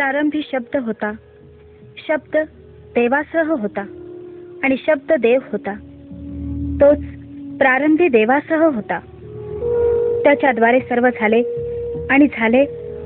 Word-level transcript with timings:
प्रारंभी 0.00 0.40
शब्द 0.52 0.76
होता. 0.76 1.12
शब्द 2.08 2.36
देवासह 2.94 3.50
होता 3.50 3.80
आणि 4.62 4.76
शब्द 4.86 5.12
देव 5.12 5.40
होता. 5.52 5.72
तोच 6.80 6.98
प्रारंभी 7.58 8.08
देवासह 8.08 8.64
होता. 8.64 8.98
त्याच्याद्वारे 10.24 10.80
सर्व 10.80 11.08
झाले 11.20 11.42
आणि 12.10 12.26
झाले 12.26 12.64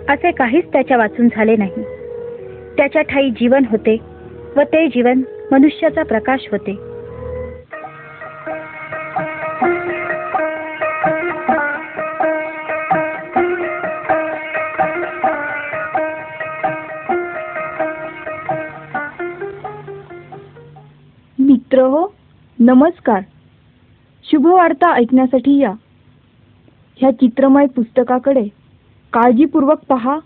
असे 0.09 0.31
काहीच 0.31 0.73
त्याच्या 0.73 0.97
वाचून 0.97 1.29
झाले 1.37 1.57
नाही. 1.57 1.83
त्याच्या 2.77 3.03
ठाई 3.03 3.31
जीवन 3.31 3.63
होते 3.71 3.97
व 4.57 4.61
ते 4.61 4.87
जीवन 4.87 5.23
मनुष्याचा 5.51 6.03
प्रकाश 6.03 6.49
होते. 6.53 6.94
नमस्कार. 22.67 23.21
शुभवार्ता 24.25 24.93
ऐकण्यासाठी 24.93 25.59
या. 25.59 25.73
ह्या 26.97 27.11
चित्रमय 27.11 27.67
पुस्तकाकडे 27.67 28.49
काळजीपूर्वक 29.13 29.85
पहा 29.89 30.19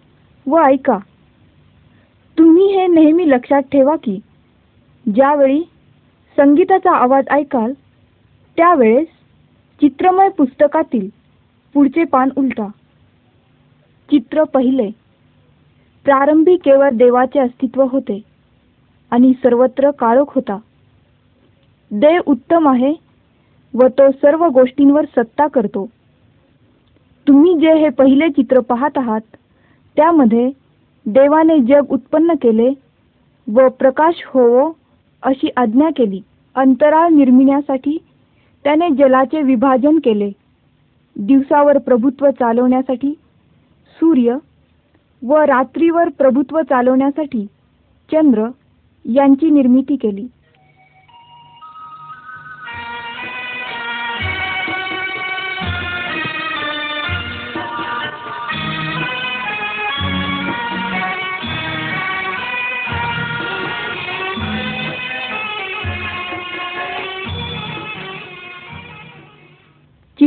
व 0.47 0.59
ऐका. 0.59 0.99
तुम्ही 2.39 2.67
हे 2.67 2.87
नेहमी 2.87 3.31
लक्षात 3.31 3.63
ठेवा 3.63 3.97
की 3.97 4.21
ज्यावेळी 5.15 5.63
संगीताचा 6.37 6.97
आवाज 6.97 7.29
ऐकाल 7.29 7.73
त्यावेळेस 8.57 9.09
चित्रमय 9.81 10.29
पुस्तकातील 10.29 11.09
पुढचे 11.75 12.05
पान 12.05 12.29
उलटा. 12.37 12.69
चित्र 14.11 14.45
पहिले. 14.45 14.91
प्रारंभी 16.05 16.57
केवळ 16.57 16.91
देवाचे 16.91 17.41
अस्तित्व 17.41 17.85
होते 17.91 18.23
आणि 19.11 19.33
सर्वत्र 19.33 19.91
काळोख 19.91 20.35
होता. 20.35 20.59
देव 21.91 22.21
उत्तम 22.27 22.69
आहे 22.69 22.93
व 23.75 23.87
तो 23.89 24.11
सर्व 24.13 24.45
गोष्टींवर 24.49 25.05
सत्ता 25.17 25.47
करतो. 25.47 25.85
तुम्ही 27.27 27.55
जे 27.55 27.73
हे 27.75 27.89
पहिले 27.89 28.29
चित्र 28.29 28.61
पाहत 28.61 28.99
आहात 28.99 29.37
त्यामध्ये 29.97 30.49
देवाने 31.07 31.59
जग 31.59 31.93
उत्पन्न 31.93 32.35
केले 32.35 32.69
व 33.47 33.69
प्रकाश 33.69 34.23
होवो 34.27 34.71
अशी 35.23 35.49
आज्ञा 35.57 35.89
केली. 35.97 36.21
अंतराळ 36.57 37.09
निर्मिण्यासाठी 37.09 37.97
त्याने 38.65 38.89
जलाचे 38.91 39.43
विभाजन 39.43 39.99
केले. 39.99 40.31
दिवसावर 41.17 41.79
प्रभुत्व 41.79 42.31
चालवण्यासाठी 42.31 43.13
सूर्य 43.99 44.37
व 45.23 45.37
रात्रीवर 45.45 46.09
प्रभुत्व 46.09 46.61
चालवण्यासाठी 46.61 47.45
चंद्र 48.13 48.47
यांची 49.05 49.51
निर्मिती 49.51 49.97
केली. 49.97 50.27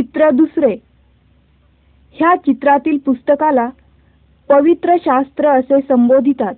चित्र 0.02 0.30
दुसरे. 0.30 0.76
ह्या 2.12 2.34
चित्रातील 2.36 2.98
पुस्तकाला 2.98 3.68
पवित्र 4.48 4.94
शास्त्र 5.00 5.48
असे 5.48 5.80
संबोधितात. 5.88 6.54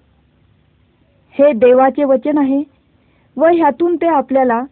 हे 1.30 1.52
देवाचे 1.52 2.04
वचन 2.04 2.38
आहे 2.38 2.62
व 3.36 3.44
ह्यातून 3.44 3.96
ते 3.96 4.06
आपल्याला 4.06 4.62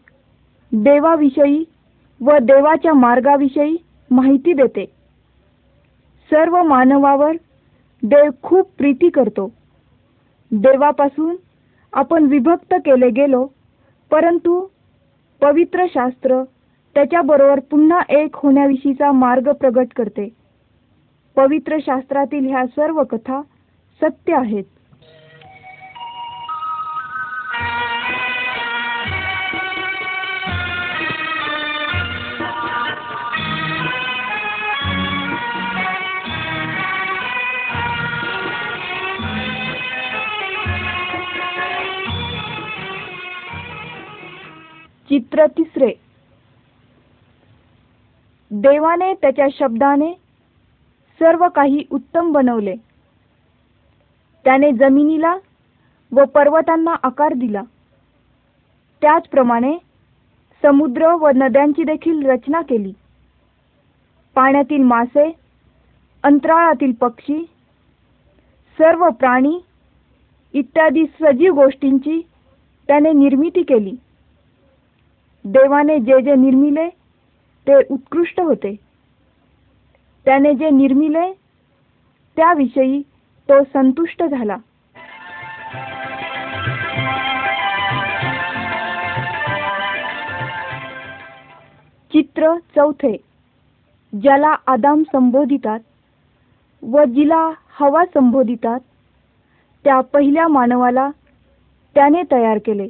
देवाविषयी 0.73 1.65
व 2.21 2.39
देवाच्या 2.43 2.95
मार्गाविषयी 2.95 3.77
माहिती 4.11 4.53
देते. 4.53 4.85
सर्व 6.31 6.63
मानवावर 6.63 7.33
देव 8.03 8.31
खूप 8.43 8.71
प्रीती 8.79 9.09
करतो. 9.09 9.53
देवापासून 10.51 11.37
आपण 11.93 12.25
विभक्त 12.25 12.75
केले 12.75 13.11
गेलो 13.11 13.47
परंतु 14.11 14.67
पवित्र 15.41 15.85
शास्त्र 15.95 16.43
त्याच्याबरोबर 16.95 17.61
पुन्हा 17.61 18.01
एक 18.09 18.37
होण्याविषयीचा 18.37 19.13
मार्ग 19.13 19.53
प्रगट 19.53 19.87
करते. 19.97 20.29
पवित्र 21.37 21.77
शास्त्रातील 21.81 22.47
ह्या 22.47 22.67
सर्व 22.67 23.03
कथा 23.05 23.43
सत्य 24.03 24.35
आहेत. 24.35 24.65
चित्र 45.09 45.47
तिसरे. 45.47 45.93
देवाने 48.53 49.15
त्याच्या 49.15 49.47
शब्दाने 49.59 50.13
सर्व 51.21 51.49
काही 51.49 51.85
उत्तम 51.91 52.33
बनवले. 52.33 52.75
त्याने 54.45 54.73
जमिनीला 54.73 55.37
व 56.13 56.25
पर्वतांना 56.25 56.95
आकार 57.03 57.33
दिला. 57.35 57.63
त्याचप्रमाणे 59.03 59.77
समुद्र 60.63 61.15
व 61.15 61.31
नद्यांची 61.35 61.85
देखील 61.85 62.27
रचना 62.27 62.63
केली. 62.63 62.93
पाण्यातील 64.35 64.83
मासे 64.83 65.33
अंतराळातील 66.23 66.93
पक्षी 66.93 67.45
सर्व 68.79 69.09
प्राणी 69.11 69.61
इत्यादी 70.53 71.07
सजीव 71.07 71.55
गोष्टींची 71.55 72.21
त्याने 72.87 73.13
निर्मिती 73.13 73.63
केली. 73.63 73.95
देवाने 75.45 75.99
जे 75.99 76.23
जे 76.23 76.35
निर्मिले 76.35 77.02
ते 77.69 77.75
उत्कृष्ट 77.91 78.41
होते. 78.41 78.77
त्याने 80.25 80.55
जे 80.55 80.71
निर्मिले 80.71 81.33
त्याविषयी 82.37 83.03
तो 83.49 83.65
संतुष्ट 83.65 84.23
झाला. 84.25 84.57
चित्र 92.13 92.59
चौथे. 92.77 93.17
ज्याला 94.23 94.55
आदाम 94.67 95.03
संबोधितात 95.03 95.81
व 96.83 97.05
जिला 97.05 97.51
हवा 97.81 98.05
संबोधितात 98.05 98.81
त्या 99.85 100.01
पहिल्या 100.01 100.49
मानवाला 100.49 101.11
त्याने 101.95 102.23
तयार 102.33 102.59
केले. 102.59 102.89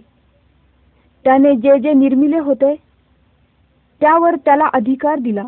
त्याने 1.24 1.56
जे 1.56 1.78
जे 1.78 1.92
निर्मिले 1.92 2.38
होते 2.38 2.81
त्यावर 4.02 4.36
त्याला 4.36 4.68
अधिकार 4.72 5.18
दिला. 5.18 5.42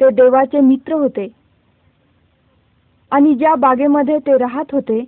ते 0.00 0.10
देवाचे 0.10 0.60
मित्र 0.60 0.92
होते. 0.92 1.26
आणि 3.10 3.34
ज्या 3.34 3.54
बागेमध्ये 3.54 4.18
ते 4.18 4.36
राहत 4.38 4.72
होते 4.72 5.04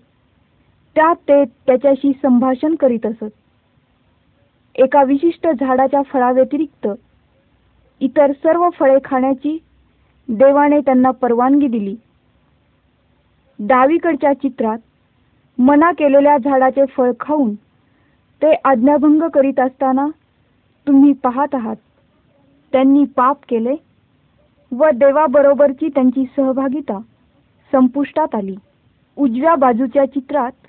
त्यात 0.96 1.16
ते 1.16 1.44
त्याच्याशी 1.44 2.12
संभाषण 2.12 2.74
करीत 2.74 3.06
असत. 3.06 3.30
एका 4.74 5.02
विशिष्ट 5.02 5.46
झाडाच्या 5.60 6.02
फळाव्यतिरिक्त 6.02 6.88
इतर 8.00 8.32
सर्व 8.32 8.68
फळे 8.70 8.98
खाण्याची 9.04 9.56
देवाने 10.28 10.81
त्यांना 10.81 11.10
परवानगी 11.10 11.66
दिली. 11.66 11.96
डावीकडच्या 13.58 14.32
चित्रात 14.32 14.78
मना 15.58 15.90
केलेल्या 15.90 16.37
झाडाचे 16.38 16.84
फळ 16.87 17.12
खाऊन 17.20 17.54
ते 18.43 18.54
आज्ञाभंग 18.64 19.28
करीत 19.28 19.60
असताना 19.60 20.06
तुम्ही 20.87 21.12
पाहत 21.12 21.54
आहात. 21.54 21.76
त्यांनी 22.73 23.05
पाप 23.17 23.44
केले 23.49 23.75
व 24.73 24.88
देवाबरोबरची 24.94 25.88
त्यांची 25.88 26.25
सहभागिता 26.37 26.99
संपुष्टात 27.73 28.35
आली. 28.35 28.55
उजव्या 29.17 29.55
बाजूच्या 29.55 30.05
चित्रात 30.05 30.67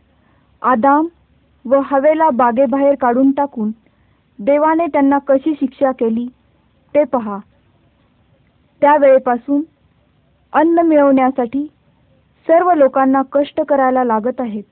आदाम 0.62 1.08
व 1.66 1.80
हवेला 1.86 2.30
बागेबाहेर 2.30 2.96
काढून 2.96 3.32
टाकून 3.32 3.72
देवाने 4.40 4.86
त्यांना 4.86 5.18
कशी 5.28 5.54
शिक्षा 5.54 5.92
केली 5.92 6.26
ते 6.96 7.04
पहा. 7.04 7.38
त्यावेळेपासून 8.82 9.62
अन्न 10.54 10.80
मिळवण्यासाठी 10.80 11.66
सर्व 12.48 12.72
लोकांना 12.74 13.22
कष्ट 13.32 13.62
करायला 13.62 14.04
लागत 14.04 14.42
आहेत 14.42 14.64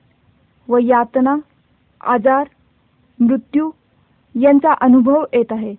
व 0.68 0.78
यातना 0.78 1.36
आजार 2.00 2.48
मृत्यू 3.18 3.70
यांचा 4.34 4.72
अनुभव 4.80 5.24
येत 5.32 5.52
आहे. 5.52 5.74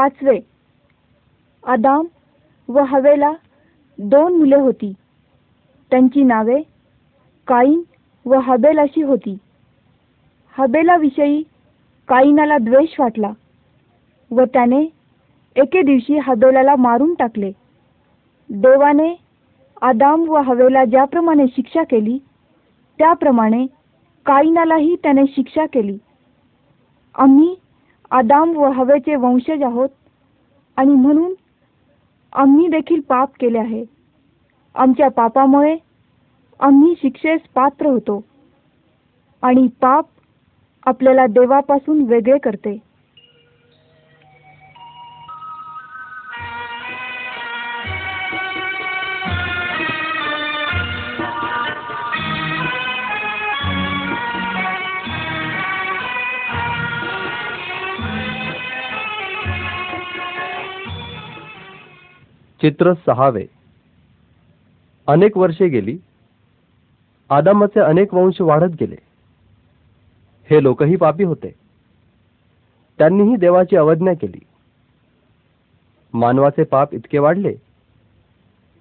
पाचवे. 0.00 0.38
आदाम 1.66 2.06
व 2.68 2.80
हवेला 2.80 3.32
दोन 3.98 4.36
मुले 4.38 4.56
होती. 4.56 4.92
त्यांची 5.90 6.22
नावे 6.22 6.60
काईन 7.46 7.82
व 8.26 8.38
हबेल 8.38 8.78
अशी 8.78 9.02
होती. 9.02 9.36
हबेलाविषयी 10.58 11.42
काईनाला 12.08 12.58
द्वेष 12.58 13.00
वाटला 13.00 13.30
व 14.30 14.44
त्याने 14.44 14.80
एके 15.56 15.82
दिवशी 15.82 16.18
हबेलाला 16.18 16.76
मारून 16.76 17.14
टाकले. 17.14 17.52
देवाने 18.50 19.14
आदाम 19.82 20.28
व 20.28 20.36
हवेला 20.36 20.84
ज्याप्रमाणे 20.84 21.46
शिक्षा 21.46 21.82
केली 21.82 22.18
त्याप्रमाणे 22.98 23.66
काईनालाही 24.26 24.96
त्याने 25.02 25.22
शिक्षा 25.28 25.66
केली. 25.66 25.98
आम्ही 27.14 27.54
आदाम 28.10 28.56
व 28.56 28.70
हवेचे 28.70 29.16
वंशज 29.16 29.62
आहोत. 29.62 29.88
आणि 30.76 30.94
म्हणून 30.94 31.32
आम्ही 32.32 32.68
देखील 32.68 33.00
पाप 33.00 33.30
केले 33.40 33.58
आहे. 33.58 33.84
आमच्या 34.74 35.08
पापामुळे 35.08 35.76
आम्ही 36.60 36.94
शिक्षेस 37.02 37.40
पात्र 37.54 37.86
होतो. 37.86 38.24
आणि 39.42 39.66
पाप 39.80 40.06
आपल्याला 40.86 41.26
देवापासून 41.26 42.02
वेगळे 42.02 42.38
करते. 42.38 42.78
चित्र 62.60 62.92
सहावे. 63.06 63.46
अनेक 65.06 65.36
वर्षे 65.36 65.68
गेली. 65.68 65.98
आदामाचे 67.30 67.80
अनेक 67.80 68.14
वंश 68.14 68.40
वाढत 68.40 68.74
गेले. 68.80 68.96
हे 70.50 70.62
लोकही 70.62 70.96
पापी 70.96 71.24
होते. 71.24 71.54
त्यांनीही 72.98 73.36
देवाची 73.36 73.76
अवज्ञा 73.76 74.12
केली. 74.14 74.40
मानवाचे 76.14 76.64
पाप 76.64 76.94
इतके 76.94 77.18
वाढले 77.18 77.52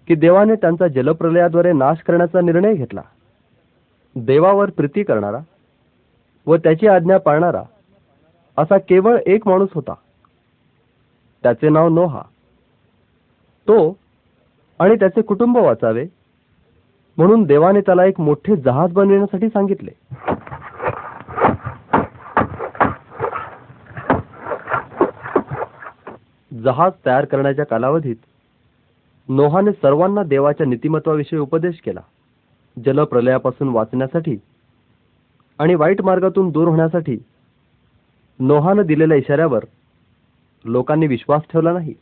की 0.08 0.16
देवाने 0.16 0.56
त्यांचा 0.56 0.88
जलप्रलयाद्वारे 0.88 1.74
नाश 1.74 1.98
करण्याचा 1.98 2.42
निर्णय 2.42 2.74
घेतला. 2.74 3.02
देवावर 4.16 4.70
प्रीती 4.70 5.04
करणारा 5.04 5.40
व 6.48 6.56
त्याची 6.56 6.88
आज्ञा 6.88 7.18
पाळणारा 7.18 7.64
असा 8.58 8.78
केवळ 8.78 9.18
एक 9.26 9.48
माणूस 9.48 9.70
होता. 9.74 9.94
त्याचे 11.44 11.70
नाव 11.70 11.90
नोहा. 11.90 12.22
तो 13.70 13.98
आणि 14.80 14.96
त्याचे 14.96 15.22
कुटुंब 15.22 15.58
वाचावे 15.58 16.06
म्हणून 17.18 17.44
देवाने 17.44 17.82
त्याला 17.82 18.06
एक 18.06 18.20
मोठे 18.20 18.56
जहाज 18.56 18.92
बनविण्यासाठी 18.94 19.48
सांगितले. 19.50 19.92
जहाज 26.64 26.92
तयार 27.06 27.26
करण्याच्या 27.26 27.66
कालावधीत 27.66 28.16
नोहाने 29.30 29.72
सर्वांना 29.72 30.24
देवाच्या 30.24 30.68
नीतिमत्वाविषयी 30.68 31.40
उपदेश 31.40 31.82
केला. 31.86 32.02
जलप्रलयापासून 32.86 33.70
वाचण्यासाठी 33.70 34.38
आणि 35.60 35.76
वाईट 35.76 36.02
मार्गातून 36.02 36.50
दूर 36.50 36.68
होण्यासाठी 36.68 37.18
नोहानं 38.40 38.86
दिलेल्या 38.86 39.18
इशाऱ्यावर 39.18 39.64
लोकांनी 40.66 41.08
विश्वास 41.08 41.42
ठेवला 41.54 41.74
नाही. 41.74 41.94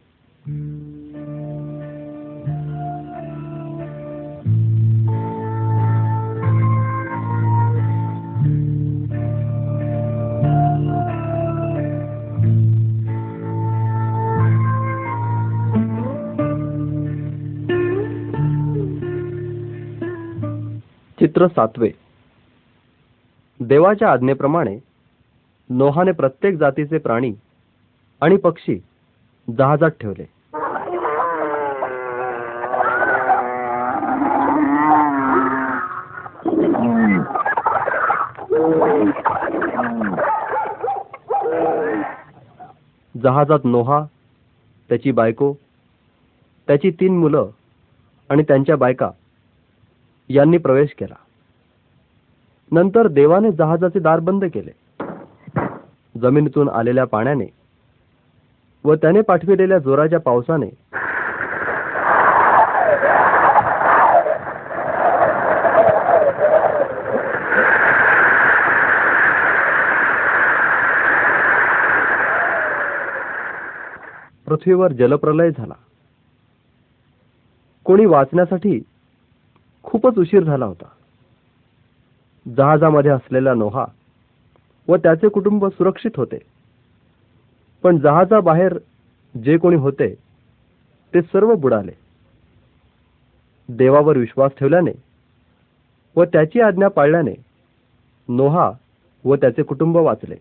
चित्र 21.27 21.47
सातवे. 21.47 21.89
देवाच्या 23.59 24.12
आज्ञेप्रमाणे 24.12 24.77
नोहाने 25.69 26.12
प्रत्येक 26.12 26.57
जातीचे 26.57 26.97
प्राणी 26.97 27.33
आणि 28.21 28.38
पक्षी 28.38 28.83
जहाजात 29.57 29.89
ठेवले. 29.89 30.24
जहाजात 43.24 43.59
नोहा 43.63 44.06
त्याची 44.89 45.12
बायको 45.12 45.53
त्याची 46.68 46.91
तीन 46.91 47.18
मुलं 47.18 47.47
आणि 48.29 48.44
त्यांच्या 48.44 48.77
बायका 48.77 49.09
यांनी 50.29 50.57
प्रवेश 50.57 50.89
केला. 51.00 51.15
नंतर 52.71 53.07
देवाने 53.07 53.51
जहाजाचे 53.51 54.00
दार 54.00 54.19
बंद 54.19 54.45
केले. 54.45 54.71
जमिनीतून 56.21 56.69
आलेल्या 56.69 57.06
पाण्याने 57.06 57.45
व 58.83 58.95
त्याने 58.95 59.21
पाठविलेल्या 59.21 59.77
जोराच्या 59.77 60.19
पावसाने 60.19 60.69
पृथ्वीवर 74.48 74.91
जलप्रलय 74.91 75.50
झाला. 75.57 75.74
कोणी 77.84 78.05
वाचण्यासाठी 78.05 78.79
खूपच 80.08 80.20
उशीर 80.20 80.44
झाला 80.44 80.66
होता. 80.66 80.86
जहाजामध्ये 82.58 83.12
असलेला 83.12 83.54
नोहा 83.54 83.86
व 84.88 84.96
त्याचे 84.96 85.30
कुटुंब 85.30 85.66
सुरक्षित 85.66 86.12
होते. 86.16 86.38
पण 87.84 87.98
जहाजाबाहेर 87.98 88.78
जे 89.44 89.58
कोणी 89.58 89.76
होते 89.76 90.16
ते 91.14 91.22
सर्व 91.22 91.56
बुडाले. 91.56 91.92
देवावर 93.70 94.18
विश्वास 94.18 94.52
ठेवल्याने 94.60 94.92
व 96.16 96.24
त्याची 96.24 96.62
आज्ञा 96.62 96.88
पाळल्याने 96.88 97.36
नोहा 98.28 98.72
व 99.26 99.36
त्याचे 99.36 99.64
कुटुंब 99.64 99.98
वाचले. 99.98 100.36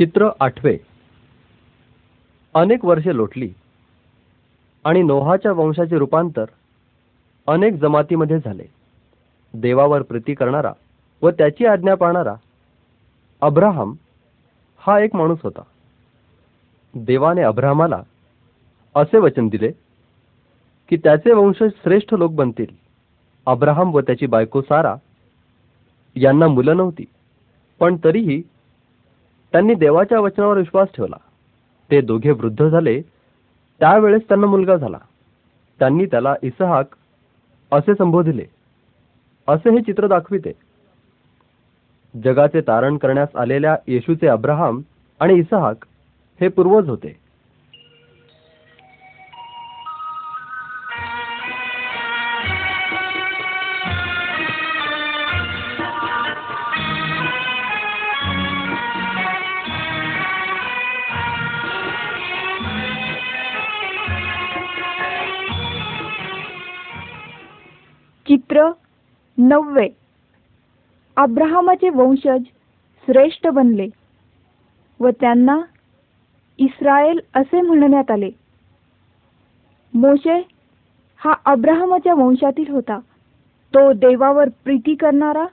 चित्र 0.00 0.28
आठवे. 0.40 0.78
अनेक 2.54 2.84
वर्षे 2.84 3.16
लोटली 3.16 3.52
आणि 4.84 5.02
नोहाच्या 5.02 5.52
वंशाचे 5.52 5.98
रूपांतर 5.98 6.44
अनेक 7.46 7.74
जमातीमध्ये 7.74 8.38
झाले. 8.38 8.62
देवावर 9.54 10.02
प्रीती 10.02 10.34
करणारा 10.34 10.72
व 11.22 11.30
त्याची 11.30 11.66
आज्ञा 11.66 11.94
पाळणारा 11.94 12.34
अब्राहम 13.40 13.94
हा 14.78 14.98
एक 15.00 15.16
माणूस 15.16 15.38
होता. 15.42 15.62
देवाने 16.94 17.42
अब्राहमाला 17.42 18.02
असे 18.94 19.18
वचन 19.18 19.48
दिले 19.48 19.70
की 20.88 20.96
त्याचे 20.96 21.32
वंश 21.32 21.62
श्रेष्ठ 21.62 22.14
लोक 22.14 22.32
बनतील. 22.32 22.74
अब्राहम 23.46 23.94
व 23.94 24.00
त्याची 24.00 24.26
बायको 24.26 24.60
सारा 24.60 24.94
यांना 26.16 26.48
मुलं 26.48 26.76
नव्हती 26.76 27.04
पण 27.80 27.96
तरीही 28.04 28.42
त्यांनी 29.52 29.74
देवाच्या 29.74 30.20
वचनावर 30.20 30.56
विश्वास 30.56 30.88
ठेवला. 30.96 31.16
ते 31.90 32.00
दोघे 32.00 32.30
वृद्ध 32.30 32.68
झाले. 32.68 33.00
त्यावेळेस 33.80 34.22
त्यांना 34.28 34.46
मुलगा 34.46 34.76
झाला. 34.76 34.98
त्यांनी 35.78 36.06
त्याला 36.06 36.34
इसहाक 36.42 36.86
असे 37.72 37.94
संबोधिले. 37.94 38.44
असे 39.48 39.70
हे 39.70 39.82
चित्र 39.82 40.06
दाखविते. 40.06 40.52
जगाचे 42.24 42.60
तारण 42.60 42.96
करण्यास 42.96 43.36
आलेल्या 43.36 43.76
येशूचे 43.86 44.26
अब्राहम 44.26 44.80
आणि 45.20 45.34
इसहाक 45.34 45.76
हे 46.40 46.48
पूर्वज 46.48 46.88
होते. 46.88 47.29
नववे. 69.40 69.88
अब्राहमाचे 71.16 71.88
वंशज 71.90 72.42
श्रेष्ठ 73.08 73.46
बनले 73.46 73.88
व 75.00 75.10
त्यांना 75.10 75.60
इस्रायल 76.58 77.20
असे 77.34 77.60
म्हणण्यात 77.60 78.10
आले. 78.10 78.30
मोशे 79.94 80.34
हा 81.20 81.34
अब्राहमाच्या 81.44 82.14
वंशातील 82.14 82.70
होता. 82.70 82.98
तो 83.74 83.92
देवावर 83.92 84.48
प्रीती 84.64 84.94
करणारा 84.94 85.46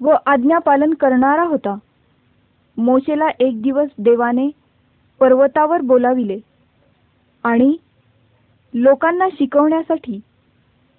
व 0.00 0.14
आज्ञापालन 0.26 0.94
करणारा 0.94 1.42
होता. 1.42 1.76
मोशेला 2.76 3.28
एक 3.40 3.62
दिवस 3.62 3.88
देवाने 3.98 4.48
पर्वतावर 5.20 5.80
बोलाविले 5.80 6.38
आणि 7.44 7.76
लोकांना 8.74 9.28
शिकवण्यासाठी 9.32 10.18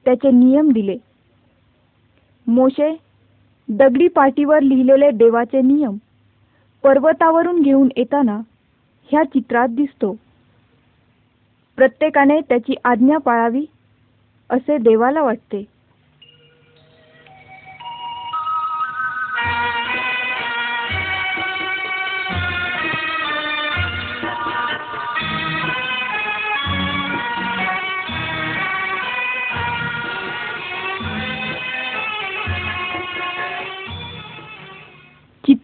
त्याचे 0.06 0.32
नियम 0.32 0.72
दिले. 0.72 0.98
मोशे 2.48 2.96
दगडी 3.70 4.08
पाटीवर 4.08 4.62
लिहिलेले 4.62 5.12
देवाचे 5.12 5.62
नियम 5.62 5.96
पर्वतावरून 6.84 7.62
घेऊन 7.62 7.90
येताना 7.98 8.40
ह्या 9.10 9.24
चित्रात 9.24 9.68
दिसतो. 9.70 10.16
प्रत्येकाने 11.78 12.40
त्याची 12.42 12.76
आज्ञा 12.84 13.18
पाळावी 13.18 13.66
असे 14.50 14.78
देवाला 14.78 15.22
वाटते. 15.22 15.64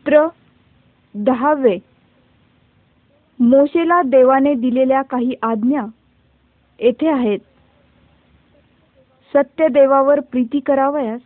चित्र 0.06 0.28
दहावे. 1.16 1.78
मोशेला 3.40 4.02
देवाने 4.06 4.54
दिलेल्या 4.56 5.02
काही 5.02 5.34
आज्ञा 5.44 5.86
येथे 6.80 7.08
आहेत. 7.10 7.40
सत्य 9.34 9.68
देवावर 9.68 10.20
प्रीती 10.32 10.60
करावयास 10.60 11.22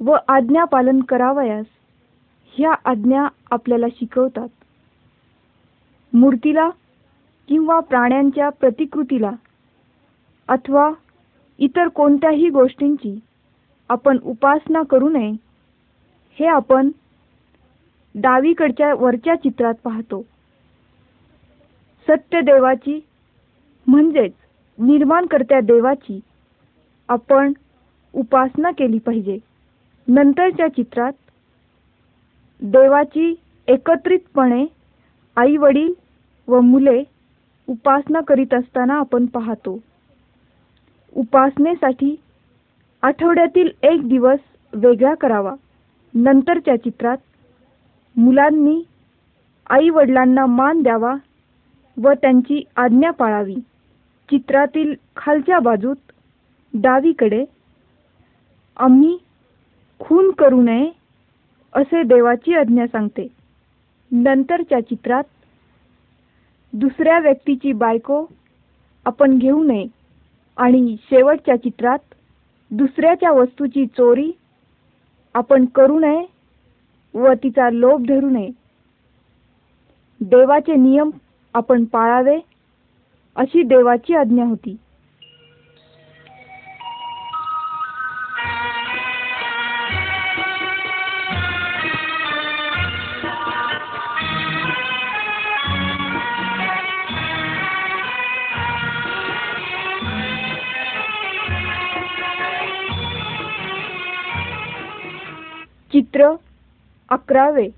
व 0.00 0.16
आज्ञा 0.28 0.64
पालन 0.64 1.00
करावयास 1.00 1.64
ह्या 2.54 2.74
आज्ञा 2.84 3.26
आपल्याला 3.50 3.86
शिकवतात. 3.98 4.48
मूर्तीला 6.12 6.68
किंवा 7.48 7.80
प्राण्यांच्या 7.80 8.48
प्रतिकृतीला 8.50 9.30
अथवा 10.48 10.90
इतर 11.58 11.88
कोणत्याही 11.88 12.48
गोष्टींची 12.48 13.18
आपण 13.90 14.18
उपासना 14.22 14.82
करू 14.90 15.08
नये 15.08 15.30
हे 16.38 16.46
आपण 16.46 16.90
डावीकडच्या 18.16 18.94
वरच्या 18.94 19.34
चित्रात 19.34 19.74
पाहतो. 19.84 20.22
सत्य 22.08 22.40
देवाची 22.40 23.00
म्हणजेच 23.86 24.32
निर्माणकर्त्या 24.78 25.60
देवाची 25.60 26.20
आपण 27.08 27.52
उपासना 28.14 28.70
केली 28.70 28.98
पाहिजे. 28.98 29.38
नंतरच्या 30.08 30.68
चित्रात 30.68 31.12
देवाची 32.62 33.34
एकत्रितपणे 33.68 34.64
आई 35.36 35.56
वडील 35.56 35.92
व 36.48 36.60
मुले 36.60 37.02
उपासना 37.68 38.20
करीत 38.20 38.54
असताना 38.54 38.94
आपण 38.94 39.26
पाहतो. 39.26 39.78
उपासनेसाठी 41.16 42.14
आठवड्यातील 43.02 43.70
एक 43.82 44.08
दिवस 44.08 44.38
वेगळा 44.72 45.14
करावा. 45.14 45.54
नंतरच्या 46.14 46.76
चित्रात 46.76 47.16
मुलांनी 48.16 48.82
आई 49.70 49.88
वडिलांना 49.88 50.44
मान 50.46 50.82
द्यावा 50.82 51.14
व 51.96 52.12
त्यांची 52.12 52.62
आज्ञा 52.76 53.10
पाळावी. 53.10 53.54
चित्रातील 54.28 54.94
खालच्या 55.16 55.58
बाजूत 55.58 56.12
डावीकडे 56.74 57.44
आम्ही 58.76 59.16
खून 60.00 60.30
करू 60.30 60.62
नये 60.62 60.90
असे 61.74 62.02
देवाची 62.02 62.54
आज्ञा 62.54 62.86
सांगते. 62.86 63.26
नंतरच्या 64.10 64.80
चित्रात 64.80 65.24
दुसऱ्या 66.72 67.18
व्यक्तीची 67.18 67.72
बायको 67.72 68.24
आपण 69.06 69.38
घेऊ 69.38 69.62
नये. 69.64 69.86
आणि 70.56 70.96
शेवटच्या 71.10 71.56
चित्रात 71.56 72.14
दुसऱ्याच्या 72.70 73.30
वस्तूची 73.30 73.86
चोरी 73.86 74.30
आपण 75.34 75.64
करू 75.64 75.98
नये 75.98 76.24
व 77.16 77.32
तिचा 77.42 77.70
लोभ 77.70 78.02
धरू 78.08 78.30
नये. 78.30 78.50
देवाचे 80.20 80.74
नियम 80.74 81.10
आपण 81.54 81.84
पाळावे 81.84 82.38
अशी 83.36 83.62
देवाची 83.62 84.14
आज्ञा 84.14 84.44
होती. 84.44 84.76
चित्र 105.92 106.34
अकरावे. 107.08 107.68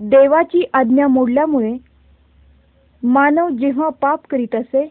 देवाची 0.00 0.64
आज्ञा 0.72 1.06
मोडल्यामुळे 1.06 1.76
मानव 3.02 3.48
जेव्हा 3.48 3.88
पाप 3.88 4.20
करीत 4.30 4.54
असे 4.54 4.86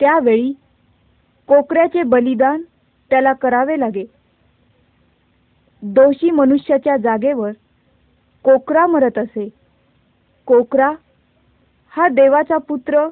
त्यावेळी 0.00 0.52
कोकऱ्याचे 1.48 2.02
बलिदान 2.02 2.62
त्याला 3.10 3.32
करावे 3.32 3.80
लागे. 3.80 4.04
दोषी 5.82 6.30
मनुष्याच्या 6.30 6.96
जागेवर 6.96 7.50
कोकरा 8.44 8.86
मरत 8.86 9.18
असे. 9.18 9.48
कोकरा 10.46 10.92
हा 11.90 12.08
देवाचा 12.08 12.56
पुत्र 12.56 13.08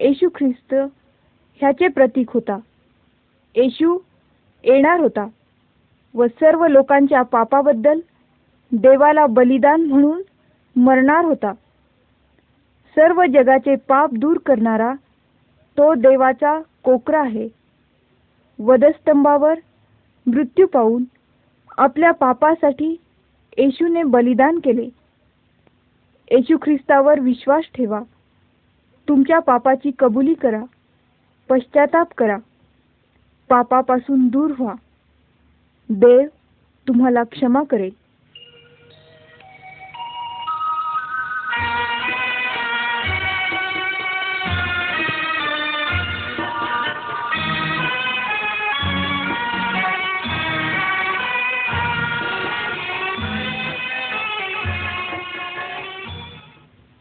येशू 0.00 0.28
ख्रिस्त 0.34 0.74
ह्याचे 1.60 1.88
प्रतीक 1.88 2.30
होता. 2.30 2.58
येशू 3.56 3.98
येणार 4.64 5.00
होता. 5.00 5.26
व 6.14 6.26
सर्व 6.26 6.66
लोकांच्या 6.66 7.22
पापाबद्दल 7.22 8.00
देवाला 8.72 9.26
बलिदान 9.26 9.80
म्हणून 9.80 10.22
मरणार 10.76 11.24
होता. 11.24 11.52
सर्व 12.94 13.24
जगाचे 13.32 13.74
पाप 13.76 14.10
दूर 14.12 14.38
करणारा 14.46 14.92
तो 15.78 15.94
देवाचा 15.94 16.60
कोकरा 16.82 17.20
आहे. 17.20 17.48
वधस्तंभावर 18.58 19.54
मृत्यू 20.26 20.66
पाहून 20.66 21.04
आपल्या 21.78 22.10
पापासाठी 22.10 22.96
येशूने 23.58 24.02
बलिदान 24.02 24.58
केले. 24.58 24.88
येशू 26.30 26.56
ख्रिस्तावर 26.62 27.20
विश्वास 27.20 27.64
ठेवा. 27.74 28.00
तुमच्या 29.08 29.38
पापाची 29.38 29.90
कबुली 29.98 30.34
करा. 30.34 30.62
पश्चाताप 31.48 32.08
करा. 32.18 32.36
पापापासून 33.48 34.28
दूर 34.28 34.50
व्हा. 34.58 34.74
देव 35.90 36.26
तुम्हाला 36.88 37.22
क्षमा 37.22 37.62
करेल. 37.62 37.90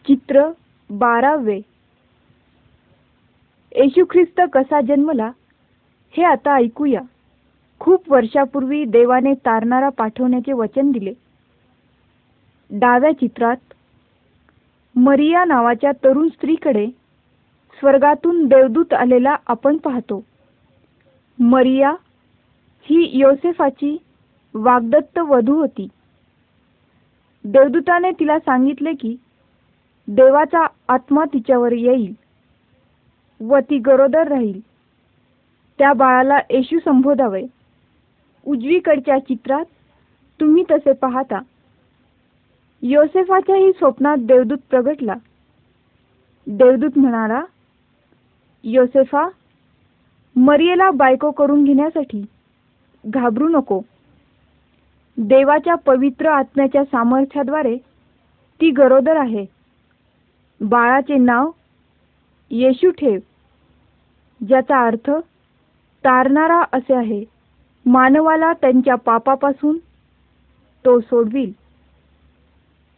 चित्र 0.07 0.51
बारावे. 0.89 1.61
येशू 3.75 4.05
ख्रिस्त 4.05 4.41
कसा 4.53 4.81
जन्मला 4.81 5.31
हे 6.11 6.23
आता 6.23 6.55
ऐकूया. 6.55 7.01
खूप 7.79 8.11
वर्षापूर्वी 8.11 8.85
देवाने 8.85 9.33
तारणारा 9.33 9.89
पाठवण्याचे 9.89 10.53
वचन 10.53 10.91
दिले. 10.91 11.13
डाव्या 12.71 13.11
चित्रात 13.11 13.57
मरिया 14.95 15.45
नावाच्या 15.45 15.91
तरुण 15.91 16.27
स्त्रीकडे 16.27 16.87
स्वर्गातून 17.79 18.45
देवदूत 18.45 18.93
आलेला 18.93 19.35
आपण 19.47 19.77
पाहतो. 19.77 20.23
मरिया 21.39 21.91
ही 22.81 23.09
योसेफाची 23.13 23.97
वाग्दत्त 24.53 25.19
वधू 25.19 25.55
होती. 25.55 25.87
देवदूताने 27.43 28.11
तिला 28.11 28.39
सांगितले 28.39 28.93
की 28.93 29.15
देवाचा 30.07 30.65
आत्मा 30.87 31.23
तिच्यावर 31.25 31.71
येईल 31.71 32.13
व 33.41 33.57
ती 33.57 33.77
गरोदर 33.77 34.27
राहील. 34.27 34.59
त्या 35.79 35.93
बाळाला 35.93 36.37
येशू 36.49 36.79
संबोधावे. 36.85 37.43
उजवीकडच्या 38.47 39.19
चित्रात 39.19 39.65
तुम्ही 40.39 40.63
तसे 40.71 40.91
पाहता. 40.91 41.39
योसेफाच्याही 42.81 43.71
स्वप्नात 43.71 44.17
देवदूत 44.19 44.57
प्रगटला. 44.69 45.13
देवदूत 46.47 46.97
म्हणाला 46.97 47.41
योसेफा 48.63 49.27
मरियेला 50.35 50.91
बायको 50.91 51.31
करून 51.31 51.63
घेण्यासाठी 51.63 52.25
घाबरू 53.05 53.47
नको. 53.49 53.81
देवाच्या 55.17 55.75
पवित्र 55.75 56.29
आत्म्याच्या 56.29 56.83
सामर्थ्याद्वारे 56.83 57.77
ती 58.61 58.69
गरोदर 58.71 59.15
आहे. 59.17 59.45
बाळाचे 60.61 61.17
नाव 61.17 61.49
येशू 62.51 62.91
ठेव 62.91 63.19
ज्याचा 64.47 64.85
अर्थ 64.85 65.09
तारणारा 66.03 66.61
असे 66.73 66.95
आहे. 66.95 67.23
मानवाला 67.87 68.53
त्यांच्या 68.53 68.95
पापापासून 68.95 69.77
तो 70.85 70.99
सोडविल. 70.99 71.51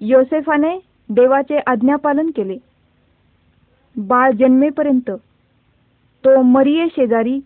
योसेफाने 0.02 0.80
देवाचे 1.10 1.60
आज्ञापालन 1.68 2.30
केले. 2.36 2.58
बाळ 3.96 4.32
जन्मेपर्यंत 4.32 5.12
तो 6.24 6.42
मरिये 6.42 6.88
शेजारी 6.88 7.40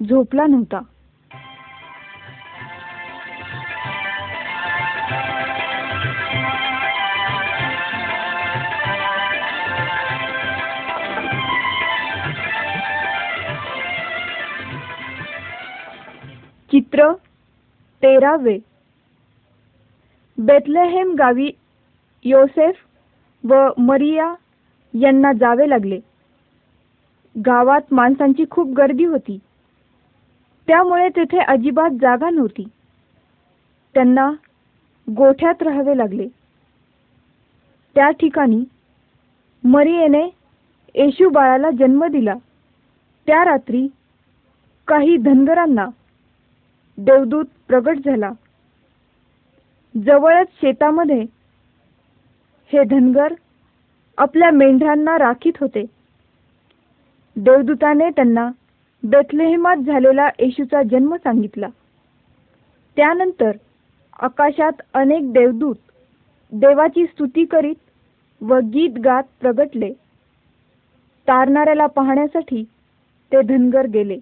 झोपला 0.00 0.46
नव्हता. 0.46 0.80
चित्र 16.70 17.12
तेरावे. 18.02 18.58
बेथलेहेम 20.38 21.14
गावी 21.14 21.50
योसेफ 22.24 22.74
व 23.44 23.68
मरिया 23.78 24.34
यांना 24.94 25.32
जावे 25.32 25.68
लागले. 25.68 26.00
गावात 27.36 27.80
माणसांची 27.90 28.44
खूप 28.50 28.74
गर्दी 28.76 29.04
होती. 29.04 29.38
त्यामुळे 30.66 31.08
तेथे 31.08 31.38
अजिबात 31.38 31.90
जागा 31.90 32.30
नव्हती. 32.30 32.64
त्यांना 33.94 34.30
गोठ्यात 35.16 35.62
राहावे 35.62 35.98
लागले. 35.98 36.26
त्या 37.94 38.10
ठिकाणी 38.10 38.64
मरियेने 39.64 40.24
येशू 40.94 41.28
बाळाला 41.28 41.70
जन्म 41.70 42.04
दिला. 42.04 42.34
त्या 43.26 43.44
रात्री 43.44 43.86
काही 44.88 45.16
धनगरांना 45.16 45.86
देवदूत 47.04 47.44
प्रगट 47.68 47.98
झाला. 48.04 48.30
जवळच 50.06 50.46
शेतामध्ये 50.60 51.20
हे 52.72 52.84
धनगर 52.84 53.34
आपल्या 54.18 54.50
मेंढरांना 54.50 55.18
राखीत 55.18 55.52
होते. 55.60 55.84
देवदूताने 57.36 58.10
त्यांना 58.10 58.50
बेथलेहमात 59.02 59.76
झालेला 59.76 60.28
येशूचा 60.38 60.82
जन्म 60.82 61.16
सांगितला. 61.16 61.66
त्यानंतर 62.96 63.50
आकाशात 64.18 64.82
अनेक 64.94 65.32
देवदूत 65.32 65.74
देवाची 66.52 67.06
स्तुती 67.06 67.44
करीत 67.44 67.74
व 68.42 68.58
गीत 68.58 68.98
गात 69.04 69.22
प्रगटले. 69.40 69.92
तारणाऱ्याला 71.28 71.86
पाहण्यासाठी 71.86 72.64
ते 73.32 73.42
धनगर 73.42 73.86
गेले. 73.86 74.18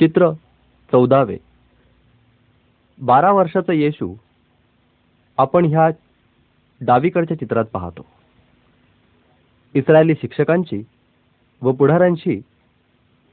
चित्र 0.00 0.30
चौदावे. 0.92 1.36
बारा 3.02 3.32
वर्षाचा 3.32 3.72
येशू 3.72 4.14
आपण 5.38 5.64
ह्या 5.64 5.88
डावीकडच्या 6.80 7.38
चित्रात 7.38 7.64
पाहतो. 7.64 8.06
इस्रायली 9.74 10.14
शिक्षकांची 10.14 10.82
व 11.62 11.72
पुढाऱ्यांशी 11.72 12.40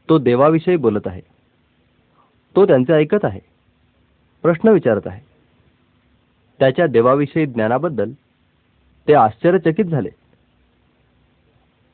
तो 0.09 0.17
देवाविषयी 0.17 0.75
बोलत 0.75 1.01
आहे. 1.05 1.21
तो 2.55 2.65
त्यांचे 2.65 2.93
ऐकत 2.93 3.25
आहे. 3.25 3.39
प्रश्न 4.41 4.67
विचारत 4.69 5.01
आहे. 5.05 5.21
त्याच्या 6.59 6.87
देवाविषयी 6.87 7.45
ज्ञानाबद्दल 7.45 8.11
ते 9.07 9.13
आश्चर्यचकित 9.13 9.85
झाले. 9.85 10.09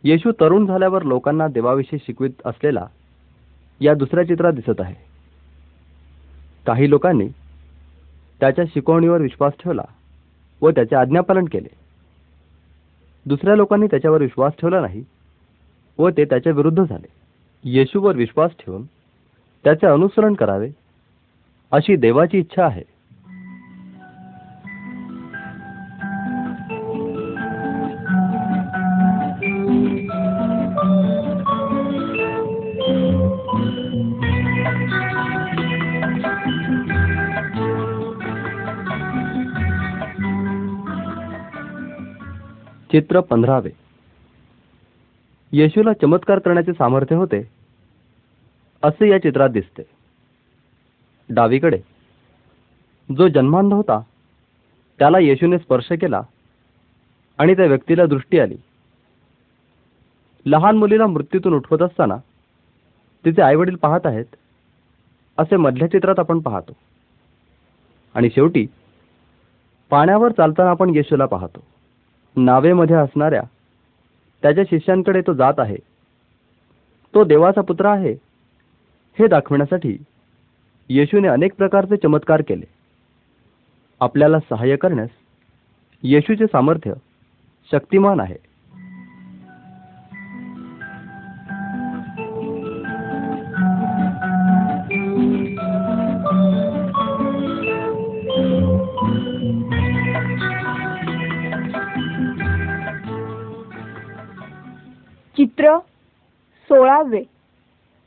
येशू 0.03 0.31
तरुण 0.31 0.65
झाल्यावर 0.65 1.01
लोकांना 1.01 1.47
देवाविषयी 1.47 1.99
शिकवित 1.99 2.41
असलेला 2.45 2.87
या 3.81 3.93
दुसऱ्या 3.93 4.23
चित्रात 4.23 4.53
दिसत 4.53 4.81
आहे. 4.81 4.95
काही 6.67 6.89
लोकांनी 6.89 7.27
त्याच्या 8.39 8.65
शिकवणीवर 8.65 9.21
विश्वास 9.21 9.53
ठेवला 9.63 9.83
व 10.61 10.69
त्याचे 10.69 10.95
आज्ञापालन 10.95 11.45
केले. 11.45 11.75
दुसऱ्या 13.25 13.55
लोकांनी 13.55 13.87
त्याच्यावर 13.87 14.21
विश्वास 14.21 14.53
ठेवला 14.61 14.81
नाही 14.81 15.03
व 15.99 16.09
ते 16.09 16.25
त्याच्या 16.25 16.53
विरुद्ध 16.53 16.83
झाले. 16.83 17.07
येशूवर 17.63 18.15
विश्वास 18.15 18.51
ठेवून 18.59 18.85
त्याचे 19.63 19.87
अनुसरण 19.87 20.33
करावे 20.33 20.69
अशी 21.71 21.95
देवाची 21.95 22.37
इच्छा 22.37 22.65
आहे. 22.65 22.92
चित्र 42.93 43.19
पंधरावे. 43.19 43.69
येशूला 45.51 45.93
चमत्कार 45.93 46.39
करण्याचे 46.39 46.73
सामर्थ्य 46.73 47.15
होते. 47.15 47.49
असे 48.83 49.09
या 49.09 49.17
चित्रात 49.17 49.49
दिसते. 49.49 49.83
डावीकडे. 51.29 51.81
जो 53.17 53.27
जन्मांध 53.27 53.73
होता 53.73 53.99
त्याला 54.99 55.19
येशूने 55.19 55.57
स्पर्श 55.57 55.91
केला 55.91 56.21
आणि 57.37 57.55
त्या 57.55 57.65
व्यक्तीला 57.65 58.05
दृष्टी 58.05 58.39
आली. 58.39 58.57
लहान 60.45 60.77
मुलीला 60.77 61.07
मृत्यूतून 61.07 61.53
उठवत 61.53 61.81
असताना 61.81 62.17
तिचे 63.25 63.41
आईवडील 63.41 63.75
पाहत 63.75 64.05
आहेत 64.05 64.25
असे 65.37 65.57
मधल्या 65.57 65.87
चित्रात 65.87 66.19
आपण 66.19 66.39
पाहतो. 66.39 66.73
आणि 68.13 68.29
शेवटी 68.29 68.67
पाण्यावर 69.89 70.31
चालताना 70.31 70.69
आपण 70.69 70.95
येशूला 70.95 71.25
पाहतो. 71.25 71.72
नावेमध्ये 72.35 72.95
असणाऱ्या 72.95 73.41
त्याच्या 74.41 74.63
शिष्यांकडे 74.63 75.21
तो 75.21 75.33
जात 75.33 75.53
आहे. 75.57 75.77
तो 77.13 77.23
देवाचा 77.23 77.61
पुत्र 77.61 77.85
आहे. 77.85 78.13
हे 79.19 79.27
दाखविण्यासाठी 79.27 79.97
येशूने 80.89 81.27
अनेक 81.27 81.55
प्रकारचे 81.55 81.97
चमत्कार 81.97 82.41
केले. 82.41 82.65
आपल्याला 83.99 84.39
सहाय्य 84.39 84.75
करण्यास 84.75 85.09
येशूचे 86.03 86.45
सामर्थ्य 86.45 86.93
शक्तिमान 87.71 88.19
आहे. 88.19 88.52
सूत्र 105.53 105.77
सोळावे. 106.69 107.21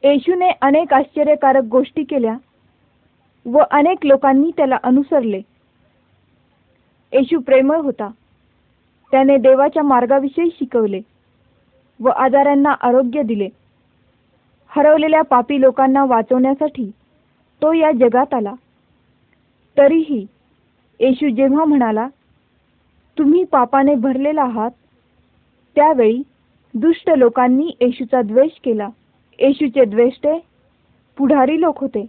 येशूने 0.04 0.50
अनेक 0.60 0.92
आश्चर्यकारक 0.92 1.64
गोष्टी 1.70 2.02
केल्या 2.04 2.34
व 3.46 3.62
अनेक 3.70 4.06
लोकांनी 4.06 4.50
त्याला 4.56 4.76
अनुसरले. 4.82 5.40
येशू 7.12 7.38
प्रेमळ 7.40 7.76
होता. 7.76 8.08
त्याने 9.12 9.36
देवाच्या 9.36 9.82
मार्गाविषयी 9.82 10.48
शिकवले 10.50 11.00
व 12.00 12.08
आजारांना 12.08 12.74
आरोग्य 12.80 13.22
दिले. 13.22 13.48
हरवलेल्या 14.70 15.22
पापी 15.22 15.60
लोकांना 15.60 16.04
वाचवण्यासाठी 16.04 16.90
तो 17.62 17.72
या 17.72 17.90
जगात 17.92 18.34
आला. 18.34 18.54
तरीही 19.76 20.24
येशू 21.00 21.28
जेव्हा 21.28 21.64
म्हणाला 21.64 22.06
तुम्ही 23.18 23.44
पापाने 23.44 23.94
भरलेला 23.94 24.42
आहात 24.42 24.70
त्यावेळी 25.76 26.22
दुष्ट 26.76 27.10
लोकांनी 27.10 27.70
येशूचा 27.80 28.20
द्वेष 28.22 28.58
केला. 28.64 28.88
येशूचे 29.38 29.84
द्वेष्टे 29.84 30.38
पुढारी 31.18 31.60
लोक 31.60 31.78
होते. 31.80 32.04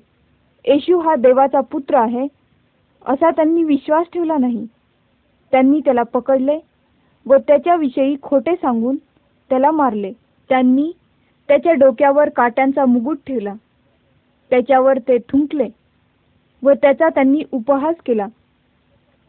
येशू 0.66 1.00
हा 1.00 1.16
देवाचा 1.16 1.60
पुत्र 1.62 1.96
आहे 1.98 2.26
असा 3.06 3.30
त्यांनी 3.32 3.64
विश्वास 3.64 4.06
ठेवला 4.14 4.38
नाही. 4.38 4.66
त्यांनी 5.54 5.80
त्याला 5.86 6.04
पकडले 6.04 6.58
व 7.26 7.38
त्याच्याविषयी 7.48 8.16
खोटे 8.22 8.56
सांगून 8.56 8.96
त्याला 9.50 9.72
मारले. 9.72 10.12
त्यांनी 10.50 10.92
त्याच्या 11.50 11.74
डोक्यावर 11.74 12.30
काट्यांचा 12.30 12.86
मुगुट 12.86 13.18
ठेवला. 13.28 13.54
त्याच्यावर 14.52 14.98
ते 14.98 15.18
थुंकले 15.30 15.68
व 16.64 16.74
त्याचा 16.82 17.10
त्यांनी 17.10 17.44
उपहास 17.52 17.96
केला. 18.06 18.28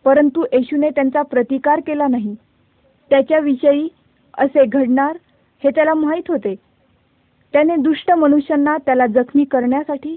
परंतु 0.05 0.45
येशूने 0.53 0.91
त्यांचा 0.91 1.23
प्रतिकार 1.23 1.81
केला 1.87 2.07
नाही. 2.09 2.35
त्याच्याविषयी 3.11 3.89
असे 4.39 4.65
घडणार 4.65 5.17
हे 5.65 5.71
त्याला 5.71 5.95
माहीत 5.95 6.23
होते. 6.29 6.55
त्याने 7.53 7.77
दुष्ट 7.77 8.13
मनुष्यांना 8.13 8.77
त्याला 8.77 9.07
जखमी 9.07 9.45
करण्यासाठी 9.45 10.17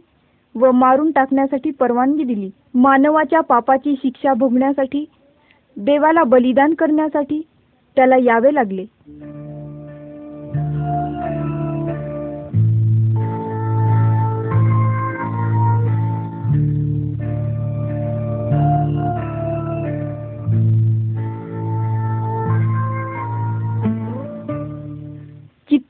व 0.56 0.72
मारून 0.72 1.12
टाकण्यासाठी 1.12 1.72
परवानगी 1.72 2.24
दिली. 2.24 2.50
मानवाच्या 2.74 3.42
पापाची 3.42 3.96
शिक्षा 3.96 4.34
भोगण्यासाठी 4.34 5.06
देवाला 5.78 6.24
बलिदान 6.24 6.74
करण्यासाठी 6.74 7.42
त्याला 7.96 8.16
यावे 8.18 8.54
लागले. 8.54 8.86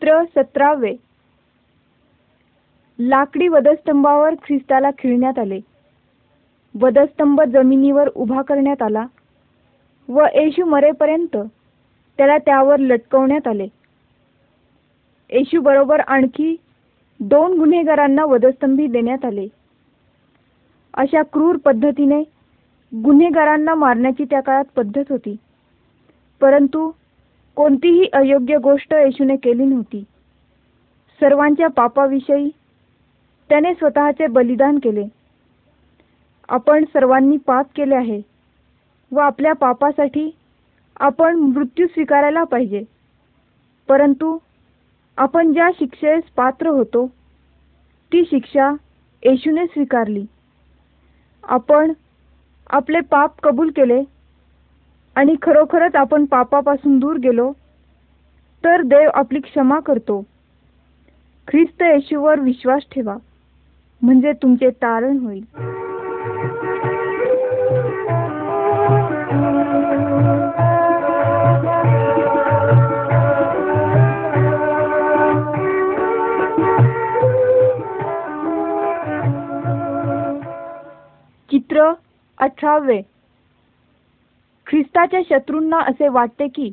चित्र 0.02 0.24
सतरावे. 0.36 0.94
लाकडी 3.00 3.48
वधस्तंभावर 3.48 4.34
ख्रिस्ताला 4.34 4.90
खिळण्यात 4.92 5.40
आले. 5.40 5.60
वधस्तंभ 6.82 7.42
जमिनीवर 7.42 8.10
उभा 8.16 8.42
करण्यात 8.42 8.82
आला 8.82 9.06
व 10.10 10.24
येशू 10.34 10.66
मरेपर्यंत 10.66 11.38
त्याला 12.18 12.38
त्यावर 12.38 12.80
लटकवण्यात 12.80 13.48
आले. 13.48 13.68
येशू 15.30 15.62
बरोबर 15.62 16.00
आणखी 16.00 16.56
दोन 17.20 17.58
गुन्हेगारांना 17.58 18.26
वधस्तंभी 18.26 18.88
देण्यात 18.88 19.26
आले. 19.26 19.48
अशा 20.94 21.22
क्रूर 21.24 21.58
पद्धतीने 21.58 22.24
गुन्हेगारांना 23.04 23.76
मारण्याची 23.76 24.24
त्या 24.24 24.42
काळात 24.42 24.66
पद्धत 24.76 25.04
होती. 25.10 25.36
परंतु 26.42 26.92
कोणतीही 27.58 28.08
अयोग्य 28.14 28.58
गोष्ट 28.58 28.94
येशूने 28.94 29.36
केली 29.36 29.66
नव्हती. 29.66 30.04
सर्वांच्या 31.20 31.68
पापाविषयी 31.68 32.50
त्याने 33.50 33.74
स्वतःचे 33.74 34.28
बलिदान 34.28 34.78
केले. 34.84 35.04
आपण 36.50 36.84
सर्वांनी 36.84 37.38
पाप 37.38 37.66
केले 37.76 37.96
आहे 37.96 38.22
व 39.12 39.20
आपल्या 39.20 39.54
पापासाठी 39.54 40.30
आपण 41.00 41.36
मृत्यू 41.36 41.88
स्वीकारायला 41.88 42.44
पाहिजे. 42.44 42.84
परंतु 43.90 44.38
आपण 45.18 45.52
ज्या 45.54 45.70
शिक्षेस 45.80 46.24
पात्र 46.36 46.68
होतो 46.68 47.06
ती 48.12 48.24
शिक्षा 48.30 48.70
येशूने 49.24 49.66
स्वीकारली. 49.66 50.24
आपण 51.44 51.94
आपले 52.70 53.00
पाप 53.02 53.40
कबूल 53.44 53.70
केले 53.76 54.02
आणि 55.15 55.36
खरोखरच 55.41 55.95
आपण 55.95 56.26
पापापासून 56.26 57.00
दूर 57.00 57.15
गेलो 57.15 57.52
तर 58.65 58.82
देव 58.82 59.10
आपली 59.13 59.39
क्षमा 59.39 59.80
करतो. 59.80 60.26
ख्रिस्त 61.47 61.82
येशूवर 61.82 62.39
विश्वास 62.39 62.84
ठेवा 62.91 63.15
म्हणजे 64.02 64.34
तुमचे 64.34 64.69
तारण 64.69 65.17
होईल. 65.17 65.45
चित्र 81.52 81.91
अठरावे. 82.38 83.02
ख्रिस्ताच्या 84.72 85.20
शत्रूंना 85.30 85.78
असे 85.80 86.08
वाटते 86.08 86.48
की 86.48 86.72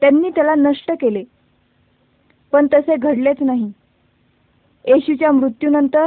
त्यांनी 0.00 0.30
त्याला 0.30 0.54
नष्ट 0.54 0.92
केले. 0.92 1.22
पण 2.52 2.66
तसे 2.66 2.96
घडलेच 2.96 3.36
नाही. 3.40 3.72
येशूच्या 4.86 5.32
मृत्यूनंतर 5.32 6.06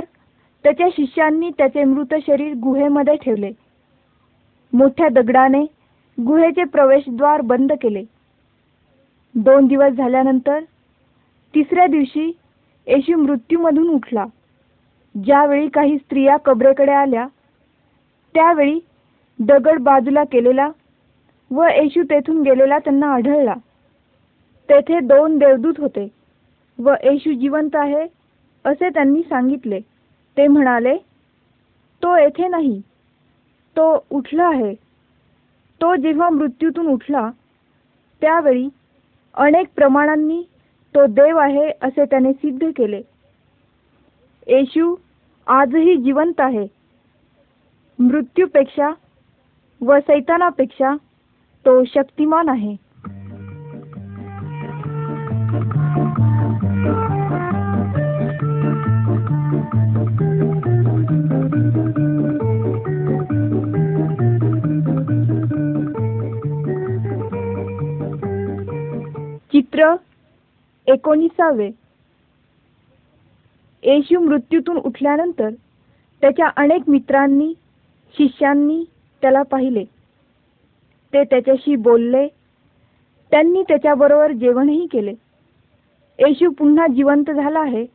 त्याच्या 0.64 0.88
शिष्यांनी 0.90 1.50
त्याचे 1.50 1.84
मृत 1.84 2.14
शरीर 2.28 2.54
गुहेमध्ये 2.54 3.16
ठेवले. 3.16 3.52
मोठ्या 4.74 5.08
दगडाने 5.10 5.64
गुहेचे 6.18 6.64
प्रवेशद्वार 6.64 7.42
बंद 7.42 7.72
केले. 7.72 8.04
दोन 9.36 9.68
दिवस 9.68 9.92
झाल्यानंतर 9.92 10.60
तिसऱ्या 11.54 11.88
दिवशी 11.88 12.32
येशू 12.88 13.18
मृत्यूमधून 13.18 13.90
उठला. 13.90 14.26
ज्यावेळी 15.16 15.68
काही 15.68 15.98
स्त्रिया 15.98 16.38
कबरेकडे 16.38 16.92
आल्या 16.92 17.28
त्यावेळी 18.36 18.80
दगड 19.40 19.80
बाजूला 19.80 20.24
केलेला 20.24 20.70
व 21.54 21.64
येशू 21.64 22.04
तेथून 22.04 22.42
गेलेला 22.42 22.78
त्यांना 22.80 23.14
आढळला. 23.14 23.54
तेथे 24.70 25.00
दोन 25.00 25.38
देवदूत 25.38 25.74
होते. 25.78 26.08
व 26.80 26.94
येशू 27.04 27.34
जिवंत 27.34 27.70
आहे 27.74 28.08
असे 28.66 28.90
त्यांनी 28.90 29.22
सांगितले. 29.24 29.80
ते 30.38 30.48
म्हणाले 30.48 30.98
तो 32.04 32.18
येथे 32.18 32.48
नाही. 32.48 32.82
तो 33.78 34.06
उठला 34.10 34.48
आहे. 34.48 34.74
तो 35.82 35.96
जेव्हा 35.96 36.30
मृत्यूतून 36.30 36.88
उठला 36.88 37.30
त्यावेळी 38.22 38.68
अनेक 39.34 39.68
प्रमाणांनी 39.76 40.44
तो 40.96 41.06
देव 41.06 41.38
आहे 41.38 41.72
असे 41.82 42.06
त्याने 42.06 42.34
सिद्ध 42.34 42.68
केले. 42.76 43.02
येशू 44.48 44.96
आजही 45.48 45.96
जिवंत 45.98 46.40
आहे. 46.40 46.68
मृत्यूपेक्षा 48.00 48.92
व 49.82 50.00
सैतानापेक्षा 50.00 50.96
तो 51.66 51.84
शक्तिमान 51.84 52.50
आहे. 52.50 52.76
चित्र 69.54 69.96
एकोणीसावे. 70.88 71.72
येशू 73.84 74.20
मृत्यूतून 74.20 74.78
उठल्यानंतर 74.78 75.50
त्याच्या 76.22 76.50
अनेक 76.58 76.82
मित्रांनी 76.88 77.54
शिष्यांनी 78.18 78.84
त्याला 79.22 79.42
पाहिले. 79.42 79.93
ते 81.14 81.24
त्याच्याशी 81.24 81.76
बोलले. 81.76 82.28
त्यांनी 83.32 83.64
त्याच्याबरोबर 83.64 84.32
जेवणही 84.32 84.86
केले. 84.86 85.14
येशू 86.20 86.50
पुन्हा 86.50 86.88
जिवंत 86.88 87.32
झाला 87.32 87.60
आहे. 87.60 87.86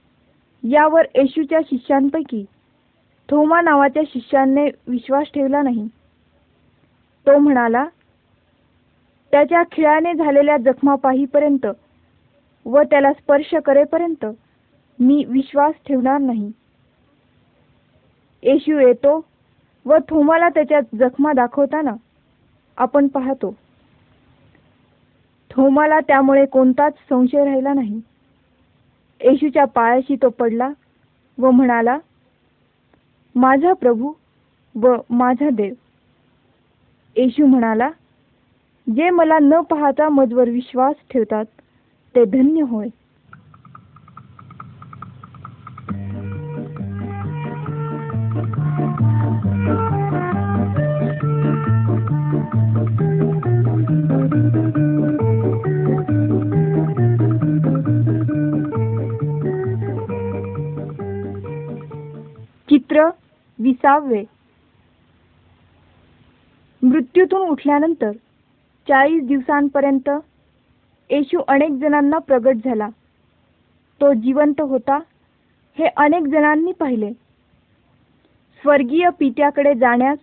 यावर 0.64 1.06
येशूच्या 1.14 1.58
शिष्यांपैकी 1.66 2.44
थोमा 3.28 3.60
नावाच्या 3.60 4.02
शिष्याने 4.06 4.68
विश्वास 4.86 5.26
ठेवला 5.34 5.62
नाही. 5.62 5.86
तो 7.26 7.38
म्हणाला 7.38 7.84
त्याच्या 9.32 9.62
खिळ्याने 9.72 10.14
झालेल्या 10.14 10.56
जखमा 10.56 10.94
पाहीपर्यंत 10.94 11.66
व 12.66 12.82
त्याला 12.82 13.12
स्पर्श 13.12 13.54
करेपर्यंत 13.54 14.26
मी 14.98 15.24
विश्वास 15.28 15.74
ठेवणार 15.86 16.18
नाही. 16.18 16.50
येशू 18.42 18.78
येतो 18.78 19.24
व 19.86 19.96
थोमाला 20.08 20.48
त्याच्या 20.48 20.80
जखमा 20.98 21.32
दाखवताना 21.32 21.92
आपण 22.78 23.06
पाहतो. 23.06 23.54
थोमाला 25.50 26.00
त्यामुळे 26.00 26.46
कोणताच 26.46 26.92
संशय 27.08 27.44
राहिला 27.44 27.72
नाही. 27.72 28.00
येशूच्या 29.20 29.64
पायाशी 29.64 30.16
तो 30.16 30.28
पडला 30.28 30.70
व 31.38 31.50
म्हणाला 31.50 31.98
माझा 33.34 33.72
प्रभू 33.72 34.12
व 34.74 34.96
माझा 35.10 35.50
देव. 35.50 35.74
येशू 37.16 37.46
म्हणाला 37.46 37.90
जे 38.86 39.10
मला 39.10 39.38
न 39.38 39.60
पाहता 39.60 40.08
मजवर 40.08 40.48
विश्वास 40.48 40.94
ठेवतात 41.10 41.44
ते 42.14 42.24
धन्य 42.24 42.62
होय. 42.62 42.88
विसावे 63.96 64.24
मृत्यूतून 66.82 67.48
उठल्यानंतर 67.48 68.10
चाळीस 68.88 69.22
दिवसांपर्यंत 69.24 70.10
येशू 71.10 71.40
अनेक 71.48 71.70
जणांना 71.70 72.18
प्रगट 72.18 72.56
झाला. 72.64 72.88
तो 74.00 74.12
जिवंत 74.14 74.60
होता 74.60 74.98
हे 75.78 75.86
अनेक 75.96 76.22
जणांनी 76.22 76.72
पाहिले. 76.72 77.12
स्वर्गीय 78.62 79.08
पित्याकडे 79.18 79.74
जाण्यास 79.74 80.18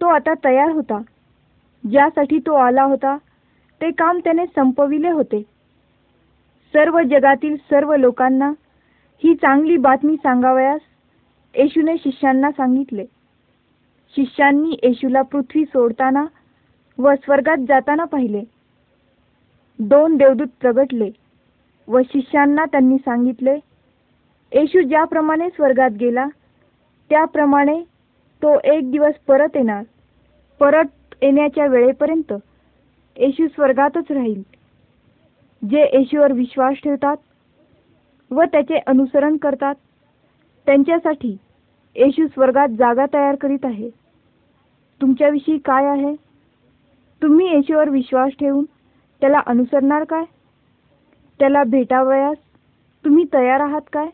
तो 0.00 0.06
आता 0.06 0.34
तयार 0.44 0.70
होता. 0.70 1.00
ज्यासाठी 1.90 2.38
तो 2.38 2.54
आला 2.54 2.82
होता 2.82 3.16
ते 3.80 3.90
काम 3.90 4.18
त्याने 4.18 4.46
संपविले 4.46 5.10
होते. 5.10 5.42
सर्व 6.74 7.00
जगातील 7.02 7.56
सर्व 7.56 7.94
लोकांना 7.96 8.52
ही 9.24 9.34
चांगली 9.34 9.76
बातमी 9.76 10.16
सांगावयास 10.16 10.80
येशूने 11.54 11.96
शिष्यांना 11.96 12.50
सांगितले. 12.50 13.04
शिष्यांनी 14.14 14.76
येशूला 14.82 15.22
पृथ्वी 15.22 15.64
सोडताना 15.64 16.24
व 16.98 17.14
स्वर्गात 17.14 17.64
जाताना 17.68 18.04
पाहिले. 18.04 18.42
दोन 19.78 20.16
देवदूत 20.16 20.46
प्रगटले 20.60 21.10
व 21.88 22.00
शिष्यांना 22.02 22.64
त्यांनी 22.64 22.96
सांगितले 22.98 23.54
येशू 24.52 24.82
ज्याप्रमाणे 24.82 25.48
स्वर्गात 25.48 25.90
गेला 25.90 26.26
त्याप्रमाणे 27.10 27.80
तो 28.42 28.54
एक 28.64 28.90
दिवस 28.90 29.14
परत 29.26 29.56
येणार. 29.56 29.82
परत 30.60 31.14
येण्याच्या 31.22 31.66
वेळेपर्यंत 31.66 32.32
येशू 33.16 33.46
स्वर्गातच 33.46 34.10
राहील. 34.10 34.42
जे 35.62 35.82
येशूवर 35.92 36.32
विश्वास 36.32 36.74
ठेवतात 36.84 37.16
व 38.30 38.42
त्याचे 38.42 38.78
अनुसरण 38.86 39.36
करतात 39.36 39.74
त्यांच्यासाठी 40.68 41.36
येशू 41.96 42.26
स्वर्गात 42.26 42.68
जागा 42.68 43.04
तयार 43.06 43.34
करीत 43.34 43.64
आहे. 43.64 43.88
तुमच्याविषयी 45.00 45.58
काय 45.58 45.86
आहे? 45.86 46.14
तुम्ही 47.22 47.46
येशूवर 47.50 47.88
विश्वास 47.88 48.32
ठेवून 48.40 48.64
त्याला 49.20 49.40
अनुसरणार 49.46 50.04
काय? 50.04 50.24
त्याला 51.40 51.62
भेटावयास 51.64 52.36
तुम्ही 53.04 53.24
तयार 53.32 53.60
आहात 53.60 53.88
काय? 53.92 54.06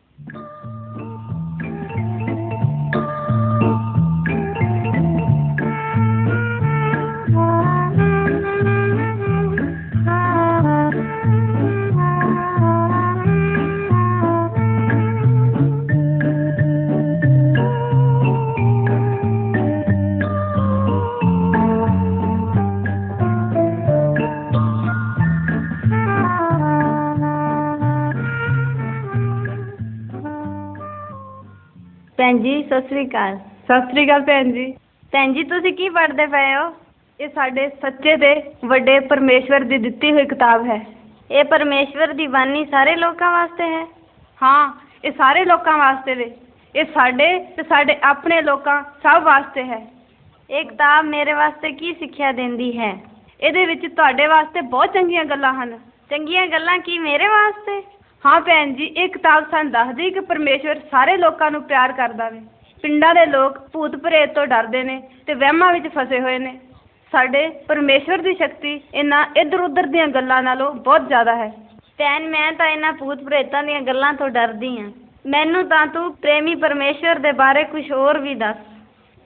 ਸਤਿ 32.69 32.89
ਸ੍ਰੀ 32.89 33.07
ਅਕਾਲ। 33.07 33.37
ਸਤਿ 33.69 33.91
ਸ੍ਰੀ 33.91 34.05
ਅਕਾਲ 34.07 34.23
ਭੈਣ 34.23 34.53
ਜੀ। 34.53 34.73
ਭੈਣ 35.13 35.33
ਜੀ 35.33 35.43
ਤੁਸੀਂ 35.45 35.73
ਕੀ 35.73 35.89
ਪੜ੍ਹਦੇ 35.89 36.27
ਪਏ 36.27 36.55
ਹੋ? 36.55 36.73
ਇਹ 37.21 37.29
ਸਾਡੇ 37.29 37.69
ਸੱਚੇ 37.83 38.17
ਤੇ 38.17 38.35
ਵੱਡੇ 38.65 38.99
ਪਰਮੇਸ਼ਵਰ 39.01 39.65
ਦੀ 39.65 39.79
ਦਿੱਤੀ 39.79 40.13
ਹੋਈ 40.13 40.25
ਕਿਤਾਬ 40.27 40.67
ਹੈ। 40.67 40.81
ਇਹ 41.31 41.45
ਪਰਮੇਸ਼ਵਰ 41.45 42.13
ਦੀ 42.13 42.27
ਬਾਣੀ 42.27 42.65
ਸਾਰੇ 42.65 42.95
ਲੋਕਾਂ 42.97 43.31
ਵਾਸਤੇ 43.31 43.65
ਹੈ? 43.65 43.85
ਹਾਂ 44.43 44.73
ਇਹ 45.05 45.13
ਸਾਰੇ 45.13 45.45
ਲੋਕਾਂ 45.45 45.77
ਵਾਸਤੇ 45.79 46.15
ਵੇ 46.15 46.31
ਇਹ 46.75 46.85
ਸਾਡੇ 46.95 47.27
ਤੇ 47.57 47.63
ਸਾਡੇ 47.63 47.97
ਆਪਣੇ 48.03 48.41
ਲੋਕਾਂ 48.43 48.83
ਸਭ 49.03 49.23
ਵਾਸਤੇ 49.23 49.65
ਹੈ। 49.65 49.81
ਇਹ 50.51 50.65
ਕਿਤਾਬ 50.65 51.05
ਮੇਰੇ 51.05 51.33
ਵਾਸਤੇ 51.33 51.71
ਕੀ 51.73 51.93
ਸਿੱਖਿਆ 51.95 52.33
ਦਿੰਦੀ 52.33 52.79
ਹੈ? 52.79 52.93
ਇਹਦੇ 53.41 53.65
ਵਿੱਚ 53.67 53.87
ਤੁਹਾਡੇ 53.87 54.27
ਵਾਸਤੇ 54.27 54.61
ਬਹੁਤ 54.61 54.93
ਚੰਗੀਆਂ 54.93 55.25
ਗੱਲਾਂ 55.25 55.53
ਹਨ। 55.55 55.79
ਚੰਗੀਆਂ 56.11 56.47
ਗੱਲਾਂ 56.47 56.79
ਕੀ 56.79 56.99
ਮੇਰੇ 56.99 57.29
ਵਾਸਤੇ? 57.29 57.83
ਹਾਂ 58.27 58.41
ਭੈਣ 58.41 58.73
ਜੀ 58.75 58.85
ਇਹ 58.85 59.09
ਕਿਤਾਬ 59.09 59.45
ਸਾਨੂੰ 59.51 59.73
ਦੱਸਦੀ 59.73 60.11
ਕਿ 60.11 60.21
ਪਰਮੇਸ਼ਵਰ 60.21 60.79
ਸਾਰੇ 60.91 61.17
ਲੋਕਾਂ 61.17 61.51
ਨੂੰ 61.51 61.63
ਪਿਆਰ 61.63 61.93
ਕਰਦਾ 61.93 62.29
ਵੇ। 62.29 62.41
ਪਿੰਡਾਂ 62.85 63.15
ਦੇ 63.15 63.25
ਲੋਕ 63.27 63.59
ਭੂਤ 63.73 63.95
ਪ੍ਰੇਤ 63.97 64.35
ਤੋਂ 64.35 64.47
ਡਰਦੇ 64.47 64.83
ਨੇ 64.83 64.97
ਤੇ 65.27 65.35
ਵਹਿਮਾਂ 65.35 65.73
ਵਿੱਚ 65.73 65.87
ਫਸੇ 65.89 66.19
ਹੋਏ 66.21 66.39
ਨੇ। 66.39 66.51
ਸਾਡੇ 67.13 67.47
ਪਰਮੇਸ਼ਵਰ 67.69 68.23
ਦੀ 68.23 68.35
ਸ਼ਕਤੀ 68.35 68.73
ਇਹਨਾਂ 68.95 69.25
ਇੱਧਰ 69.37 69.61
ਉੱਧਰ 69.61 69.87
ਦੀਆਂ 69.87 70.07
ਗੱਲਾਂ 70.09 70.43
ਨਾਲੋਂ 70.43 70.71
ਬਹੁਤ 70.75 71.07
ਜ਼ਿਆਦਾ 71.09 71.35
ਹੈ। 71.37 71.49
ਭੈਣ 71.99 72.27
ਮੈਂ 72.29 72.51
ਤਾਂ 72.53 72.67
ਇਹਨਾਂ 72.67 72.93
ਭੂਤ 72.93 73.23
ਪ੍ਰੇਤਾਂ 73.25 73.63
ਦੀਆਂ 73.63 73.81
ਗੱਲਾਂ 73.81 74.13
ਤੋਂ 74.13 74.29
ਡਰਦੀ 74.29 74.77
ਹਾਂ। 74.79 74.91
ਮੈਨੂੰ 75.27 75.65
ਤਾਂ 75.69 75.87
ਤੂੰ 75.87 76.13
ਪ੍ਰੇਮੀ 76.17 76.55
ਪਰਮੇਸ਼ਵਰ 76.55 77.19
ਦੇ 77.19 77.33
ਬਾਰੇ 77.33 77.63
ਕੁਝ 77.65 77.91
ਹੋਰ 77.93 78.19
ਵੀ 78.19 78.35
ਦੱਸ। 78.35 78.57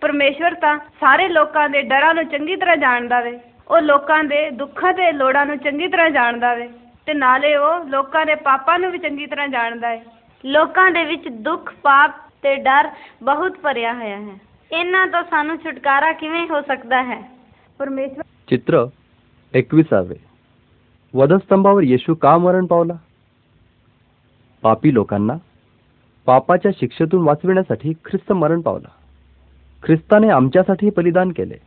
ਪਰਮੇਸ਼ਵਰ 0.03 0.55
ਤਾਂ 0.55 0.77
ਸਾਰੇ 1.01 1.29
ਲੋਕਾਂ 1.29 1.69
ਦੇ 1.69 1.83
ਡਰਾਂ 1.83 2.15
ਨੂੰ 2.15 2.25
ਚੰਗੀ 2.27 2.57
ਤਰ੍ਹਾਂ 2.57 2.77
ਜਾਣਦਾ 2.77 3.21
ਵੇ। 3.21 3.39
ਉਹ 3.71 3.81
ਲੋਕਾਂ 3.81 4.23
ਦੇ 4.25 4.49
ਦੁੱਖਾਂ 4.53 4.93
ਤੇ 4.93 5.11
ਲੋੜਾਂ 5.13 5.45
ਨੂੰ 5.47 5.59
ਚੰਗੀ 5.59 5.89
ਤਰ੍ਹਾਂ 5.89 6.11
ਜਾਣਦਾ 6.11 6.55
ਵੇ 6.55 6.69
ਤੇ 7.07 7.15
ਨਾਲੇ 7.15 7.55
ਉਹ 7.57 7.85
ਲੋਕਾਂ 7.89 8.25
ਦੇ 8.27 8.35
ਪਾਪਾਂ 8.47 8.79
ਨੂੰ 8.79 8.91
ਵੀ 8.91 8.99
ਚੰਗੀ 8.99 9.27
ਤਰ੍ਹਾਂ 9.27 9.49
ਜਾਣਦਾ 9.49 9.89
ਹੈ 9.89 10.03
ਲੋਕਾਂ 10.45 10.91
ਦੇ 10.91 11.05
ਵਿੱਚ 11.05 11.29
ਦੁੱਖ 11.29 11.75
ਪਾਪ 11.83 12.28
ਤੇ 12.42 12.56
ਡਰ 12.56 12.90
ਬਹੁਤ 13.24 13.58
ਭਰਿਆ 13.58 13.94
ਹੋਇਆ 13.94 14.18
ਹੈ 14.18 14.38
ਇਹਨਾਂ 14.72 15.06
ਤੋਂ 15.08 15.24
ਸਾਨੂੰ 15.24 15.58
ਛੁਟਕਾਰਾ 15.58 16.12
ਕਿਵੇਂ 16.14 16.48
ਹੋ 16.48 16.62
ਸਕਦਾ 16.62 17.04
ਹੈ 17.04 17.22
ਪਰਮੇਸ਼ਵਰ 17.80 18.24
चित्र 18.48 18.80
एकविसावे 19.54 20.16
वधस्तंभावर 21.14 21.84
येशू 21.84 22.16
का 22.16 22.38
मरण 22.38 22.66
पावला 22.66 22.94
पापी 24.64 24.94
लोकांना 24.94 25.34
पापाच्या 26.28 26.72
शिक्षेतून 26.80 27.24
वाचविण्यासाठी 27.24 27.94
ख्रिस्त 28.06 28.32
मरण 28.32 28.62
पावला 28.62 28.90
ख्रिस्ताने 29.84 30.30
आमच्यासाठी 30.30 30.90
बलिदान 30.98 31.32
केले 31.32 31.58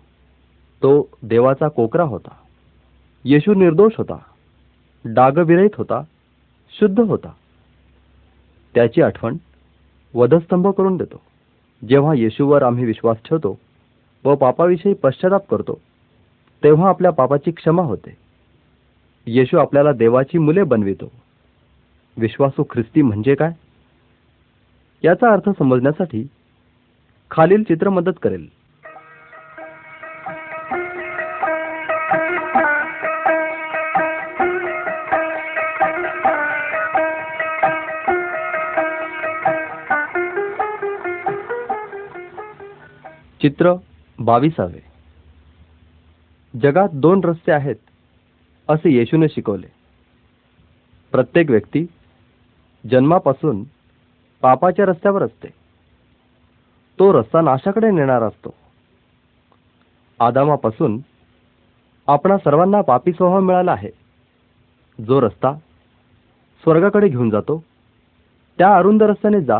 तो 0.83 0.93
देवाचा 1.25 1.69
कोकरा 1.69 2.05
होता 2.05 2.35
येशू 3.25 3.55
निर्दोष 3.55 3.93
होता 3.99 4.19
डागविरहित 5.05 5.79
होता 5.79 6.03
शुद्ध 6.75 6.99
होता 7.01 7.33
त्याची 8.75 9.03
आठवण 9.03 9.37
वधस्तंभ 10.14 10.68
करून 10.68 10.98
देतो. 10.98 11.22
जेव्हा 11.90 12.14
येशूवर 12.14 12.64
आम्ही 12.64 12.86
विश्वास 12.86 13.18
ठेवतो 13.26 13.60
व 14.26 14.36
पापाविषयी 14.36 14.94
पश्चाताप 14.94 15.48
करतो 15.48 15.80
तेव्हा 16.64 16.90
आपल्या 16.90 17.12
पापाची 17.12 17.52
क्षमा 17.52 17.82
होते. 17.82 18.18
येशू 19.26 19.58
आपल्याला 19.58 19.92
देवाची 19.92 20.38
मुले 20.38 20.64
बनवितो. 20.64 21.12
विश्वासू 22.18 22.64
ख्रिस्ती 22.64 23.02
म्हणजे 23.02 23.36
काय? 23.36 23.52
याचा 25.04 25.34
अर्थ 25.34 25.50
समजण्यासाठी 25.60 26.28
खालील 27.32 27.64
चित्र 27.64 27.90
मदत 27.90 28.18
करेल. 28.22 28.48
चित्र 43.42 43.74
बावीसावे. 44.20 44.84
जगात 46.60 46.90
दोन 46.94 47.22
रस्ते 47.24 47.52
आहेत 47.52 47.76
असे 48.68 48.94
येशूने 48.94 49.30
शिकवले. 49.30 49.68
प्रत्येक 51.12 51.50
व्यक्ती 51.50 51.86
जन्मापासून 52.92 53.64
पापाच्या 54.42 54.86
रस्त्यावर 54.86 55.24
असते. 55.24 55.48
तो 57.00 57.14
रस्ता 57.14 57.42
नाशाकडे 57.42 57.92
नेणारा 57.92 58.26
असतो. 58.26 58.54
आदामापासून 60.20 61.00
आपणा 62.08 62.38
सर्वांना 62.38 62.82
पापी 62.82 63.12
स्वभाव 63.12 63.40
मिळाला 63.40 63.72
आहे. 63.72 63.90
जो 65.08 65.22
रस्ता 65.22 65.54
स्वर्गाकडे 66.64 67.10
घेऊन 67.10 67.30
जातो 67.30 67.64
त्या 68.58 68.76
अरुंद 68.76 69.04
रस्त्याने 69.04 69.42
जा 69.42 69.60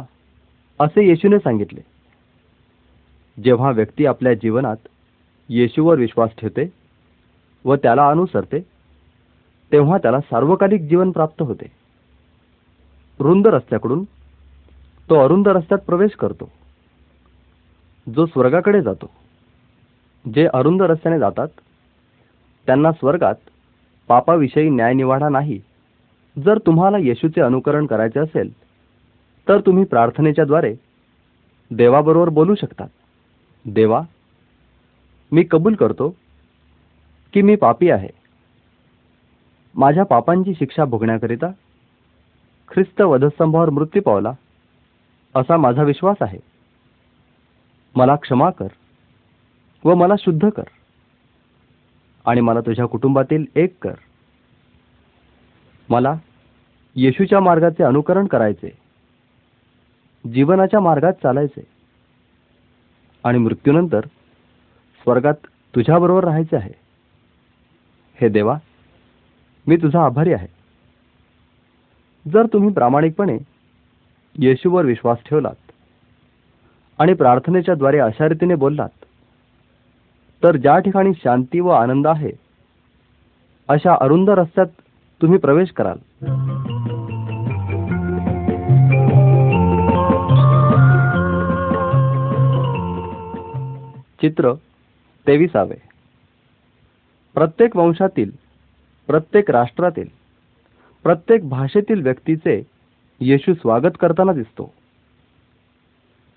असे 0.80 1.08
येशूने 1.08 1.38
सांगितले. 1.40 1.82
जेव्हा 3.38 3.72
व्यक्ती 3.72 4.06
आपल्या 4.06 4.34
जीवनात 4.34 4.88
येशूवर 5.50 5.98
विश्वास 6.00 6.30
ठेवते 6.38 6.68
व 7.66 7.76
त्याला 7.76 8.08
अनुसरते 8.10 8.60
तेव्हा 9.72 9.98
त्याला 9.98 10.20
सार्वकालिक 10.20 10.82
जीवन 10.82 11.12
प्राप्त 11.12 11.42
होते. 11.42 11.72
रुंद 13.20 13.48
रस्त्याकडून 13.48 14.04
तो 15.10 15.16
अरुंद 15.16 15.48
रस्त्यात 15.48 15.80
प्रवेश 15.80 16.12
करतो 16.12 16.50
जो 18.08 18.26
स्वर्गाकडे 18.26 18.82
जातो. 18.82 19.10
जे 20.26 20.48
अरुंद 20.54 20.82
रस्त्याने 20.82 21.20
जातात 21.20 21.48
त्यांना 22.68 22.92
स्वर्गात 22.92 23.36
पापाविषयी 24.08 24.70
न्यायनिवाडा 24.70 25.30
नाही. 25.30 25.60
जर 26.36 26.58
तुम्हाला 26.58 26.98
येशूचे 26.98 27.42
अनुकरण 27.42 27.86
करायचे 27.86 28.20
असेल 28.20 28.52
तर 29.48 29.60
तुम्ही 29.60 29.84
प्रार्थनेच्या 29.84 30.46
द्वारे 30.46 30.76
देवाबरोबर 31.72 32.30
बोलू 32.30 32.56
शकतात. 32.56 32.88
देवा 33.66 34.02
मी 35.32 35.44
कबूल 35.52 35.76
करतो 35.76 36.10
की 37.34 37.42
मी 37.42 37.56
पापी 37.56 37.90
आहे. 37.90 38.10
माझ्या 39.76 40.04
पापांची 40.06 40.54
शिक्षा 40.54 40.86
भोगण्याकरिता 40.86 41.48
ख्रिस्त 42.72 43.02
वधस्तंभावर 43.02 43.70
मृत्यू 43.70 44.02
पावला 44.02 44.32
असा 45.36 45.58
माझा 45.58 45.84
विश्वास 45.84 46.18
आहे. 46.22 46.40
मला 47.96 48.16
क्षमा 48.16 48.50
कर 48.50 48.68
व 49.84 49.96
मला 49.96 50.14
शुद्ध 50.20 50.50
कर 50.50 50.64
आणि 52.26 52.42
मला 52.42 52.60
तुझ्या 52.60 52.86
कुटुंबातील 52.86 53.46
एक 53.56 53.74
कर. 53.82 53.94
मला 55.90 56.14
येशूच्या 56.96 57.40
मार्गाचे 57.40 57.84
अनुकरण 57.84 58.26
करायचे 58.26 58.70
जीवनाच्या 60.26 60.80
मार्गात 60.80 61.14
चालायचे. 61.14 61.62
आणि 63.24 63.38
मृत्यूनंतर 63.38 64.00
स्वर्गात 65.00 65.48
तुझ्याबरोबर 65.76 66.24
राहायचे 66.24 66.56
आहे. 66.56 66.74
हे 68.22 68.30
देवा 68.30 68.58
मी 69.68 69.76
तुझा 69.78 70.06
आभारी 70.06 70.34
आहे. 70.34 70.48
जर 72.26 72.46
तुम्ही 72.54 72.74
प्रामाणिकपणे 72.74 73.38
येशूवर 74.40 74.86
विश्वास 74.86 75.18
ठेवलात 75.30 75.72
आणि 77.00 77.14
प्रार्थनेच्या 77.14 77.76
द्वारे 77.76 78.00
अशा 78.00 78.28
रीतीने 78.30 78.56
बोललात 78.56 79.06
तर 80.44 80.58
ज्या 80.58 80.78
ठिकाणी 80.80 81.12
शांती 81.14 81.60
व 81.60 81.70
आनंद 81.70 82.08
आहे 82.08 82.32
अशा 83.68 83.96
अरुंद 84.02 84.30
रस्त्यात 84.30 84.68
तुम्ही 85.22 85.40
प्रवेश 85.40 85.72
कराल. 85.72 85.98
चित्र 94.22 94.54
तेविसावे. 95.28 95.76
प्रत्येक 97.34 97.76
वंशातील 97.76 98.32
प्रत्येक 99.08 99.52
राष्ट्रातील 99.52 100.08
प्रत्येक 101.04 101.48
भाषेतील 101.50 102.02
व्यक्तीचे 102.02 102.62
येशू 103.20 103.54
स्वागत 103.54 103.98
करताना 104.00 104.34
दिसतो. 104.34 104.74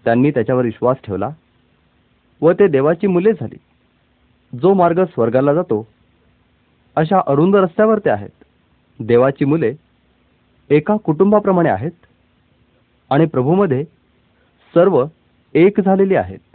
त्यांनी 0.05 0.31
त्याच्यावर 0.31 0.64
विश्वास 0.64 0.97
ठेवला 1.05 1.29
व 2.40 2.53
ते 2.53 2.68
देवाची 2.68 3.07
मुले 3.07 3.33
झाली. 3.33 3.57
जो 4.53 4.75
मार्ग 4.75 5.05
स्वर्गाला 5.05 5.55
जातो 5.55 5.87
अशा 6.97 7.20
अरुंद 7.27 7.57
रस्त्यावर 7.57 7.99
ते 7.99 8.11
आहेत. 8.11 8.44
देवाची 9.01 9.44
मुले 9.44 9.73
एका 10.70 10.97
कुटुंबाप्रमाणे 10.97 11.68
आहेत 11.68 12.07
आणि 13.11 13.27
प्रभूमध्ये 13.27 13.85
सर्व 14.75 15.05
एक 15.55 15.81
झालेली 15.81 16.14
आहेत. 16.14 16.53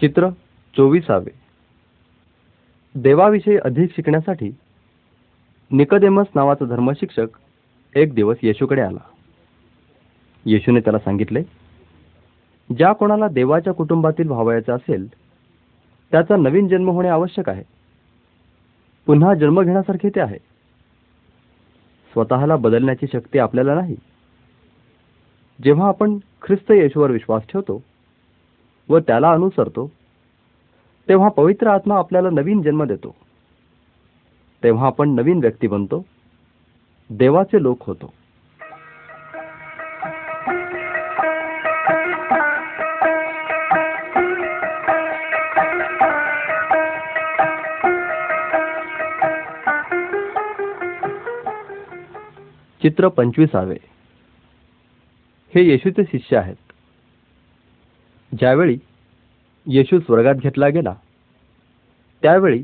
चित्र 0.00 0.28
चोवीसावे. 0.76 1.30
देवाविषयी 2.94 3.56
अधिक 3.56 3.90
शिकण्यासाठी 3.96 4.50
निकदेमस 5.70 6.26
नावाचा 6.34 6.64
धर्मशिक्षक 6.64 7.26
एक 7.94 8.14
दिवस 8.14 8.36
येशूकडे 8.42 8.80
आला. 8.80 9.00
येशूने 10.46 10.80
त्याला 10.80 10.98
सांगितले 10.98 11.42
ज्या 12.76 12.92
कोणाला 12.92 13.28
देवाच्या 13.28 13.74
कुटुंबातील 13.74 14.28
व्हावायचा 14.28 14.74
असेल 14.74 15.08
त्याचा 16.10 16.36
नवीन 16.36 16.68
जन्म 16.68 16.90
होणे 16.90 17.08
आवश्यक 17.08 17.48
आहे. 17.48 17.62
पुन्हा 19.06 19.34
जन्म 19.34 19.62
घेण्यासारखे 19.62 20.08
ते 20.08 20.20
आहे. 20.20 20.38
स्वतःला 22.12 22.56
बदलण्याची 22.56 23.06
शक्ती 23.12 23.38
आपल्याला 23.38 23.74
नाही. 23.74 23.96
जेव्हा 25.64 25.88
आपण 25.88 26.18
ख्रिस्त 26.42 26.72
येशूवर 26.72 27.10
विश्वास 27.10 27.42
ठेवतो 27.42 27.82
व 28.90 28.98
त्याला 28.98 29.30
अनुसरतो. 29.30 29.92
तेव्हा 31.08 31.28
पवित्र 31.28 31.66
आत्मा 31.66 31.98
आपल्याला 31.98 32.30
नवीन 32.30 32.62
जन्म 32.62 32.84
देतो. 32.84 33.14
तेव्हा 34.62 34.86
आपण 34.86 35.08
नवीन 35.08 35.38
व्यक्ती 35.38 35.66
बनतो. 35.66 36.04
देवाचे 37.10 37.62
लोक 37.62 37.78
होतो. 37.80 38.12
चित्र 52.82 53.08
पंचवीसावे. 53.08 53.76
हे 55.54 55.62
येशूचे 55.62 56.02
शिष्य 56.04 56.36
आहेत. 56.36 56.69
ज्यावेळी 58.32 58.76
येशू 59.66 59.98
स्वर्गात 60.00 60.34
घेतला 60.34 60.68
गेला 60.68 60.94
त्यावेळी 62.22 62.62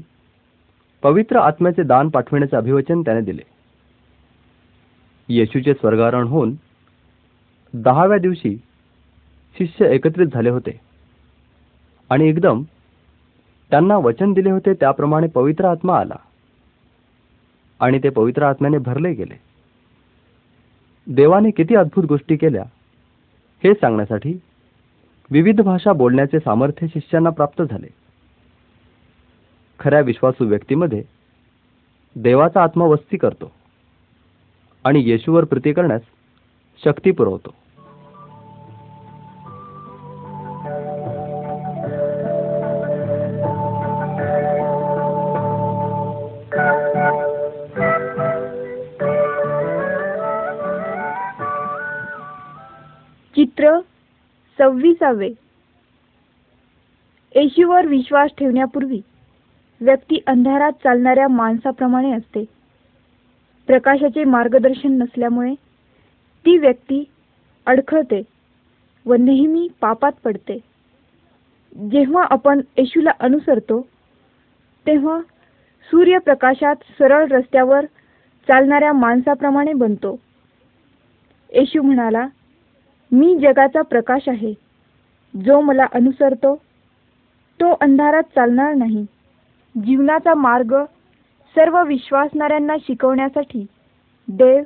पवित्र 1.02 1.36
आत्म्याचे 1.36 1.82
दान 1.82 2.08
पाठविण्याचे 2.08 2.56
अभिवचन 2.56 3.00
त्याने 3.00 3.20
दिले. 3.20 3.42
येशूचे 5.28 5.74
स्वर्गारोहण 5.74 6.26
होऊन 6.26 6.54
दहाव्या 7.74 8.18
दिवशी 8.18 8.56
शिष्य 9.56 9.88
एकत्रित 9.94 10.26
झाले 10.26 10.50
होते 10.50 10.80
आणि 12.10 12.28
एकदम 12.28 12.62
त्यांना 13.70 13.96
वचन 13.96 14.32
दिले 14.32 14.50
होते 14.50 14.72
त्याप्रमाणे 14.72 15.26
पवित्र 15.26 15.64
आत्मा 15.64 15.98
आला 16.00 16.16
आणि 17.80 17.98
ते 17.98 18.08
पवित्र 18.08 18.42
आत्म्याने 18.42 18.78
भरले 18.78 19.12
गेले. 19.12 19.34
देवाने 21.06 21.50
किती 21.50 21.74
अद्भुत 21.74 22.04
गोष्टी 22.04 22.36
केल्या 22.36 22.62
हे 23.64 23.72
सांगण्यासाठी 23.74 24.38
विविध 25.30 25.60
भाषा 25.60 25.92
बोलण्याचे 25.92 26.38
सामर्थ्य 26.38 26.86
शिष्यांना 26.86 27.30
प्राप्त 27.30 27.62
झाले. 27.62 27.86
खऱ्या 29.78 30.00
विश्वासू 30.00 30.44
व्यक्तीमध्ये 30.44 31.02
देवाचा 32.16 32.62
आत्मा 32.62 32.84
वस्ती 32.84 33.16
करतो 33.16 33.52
आणि 34.84 35.02
येशूवर 35.04 35.44
प्रीती 35.44 35.72
करण्यास 35.72 36.02
शक्ती 36.84 37.10
पुरवतो. 37.10 37.54
सव्वीसावे 55.00 55.28
येशूवर 57.34 57.86
विश्वास 57.86 58.30
ठेवण्यापूर्वी 58.38 59.00
व्यक्ती 59.80 60.18
अंधारात 60.26 60.72
चालणाऱ्या 60.72 61.28
माणसाप्रमाणे 61.28 62.12
असते. 62.12 62.44
प्रकाशाचे 63.68 64.24
मार्गदर्शन 64.24 64.92
नसल्यामुळे 64.92 65.54
ती 66.44 66.56
व्यक्ती 66.58 67.04
अडखळते 67.66 68.22
व 69.06 69.14
नेहमी 69.14 69.68
पापात 69.80 70.12
पडते. 70.24 70.58
जेव्हा 71.90 72.26
आपण 72.30 72.60
येशूला 72.78 73.10
अनुसरतो 73.20 73.80
तेव्हा 74.86 75.20
सूर्यप्रकाशात 75.90 76.76
सरळ 76.98 77.26
रस्त्यावर 77.30 77.84
चालणाऱ्या 78.48 78.92
माणसाप्रमाणे 78.92 79.72
बनतो. 79.72 80.20
येशू 81.52 81.82
म्हणाला 81.82 82.26
मी 83.12 83.38
जगाचा 83.38 83.82
प्रकाश 83.82 84.28
आहे. 84.28 84.54
जो 85.44 85.60
मला 85.60 85.86
अनुसरतो 85.92 86.54
तो 87.60 87.72
अंधारात 87.80 88.22
चालणार 88.22 88.74
नाही. 88.74 89.04
जीवनाचा 89.74 90.34
मार्ग 90.34 90.74
सर्व 91.56 91.82
विश्वासणाऱ्यांना 91.82 92.76
शिकवण्यासाठी 92.80 93.66
देव 94.28 94.62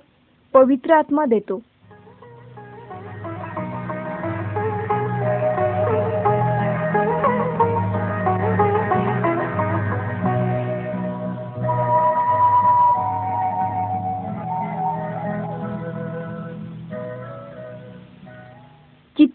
पवित्र 0.54 0.92
आत्मा 0.92 1.24
देतो. 1.24 1.60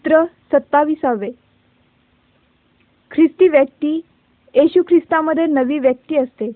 चित्र 0.06 0.24
सत्ताविसावे. 0.52 1.30
ख्रिस्ती 3.10 3.48
व्यक्ती 3.48 3.94
येशू 4.54 4.82
ख्रिस्तामध्ये 4.88 5.46
नवी 5.46 5.78
व्यक्ती 5.78 6.16
असते 6.16 6.50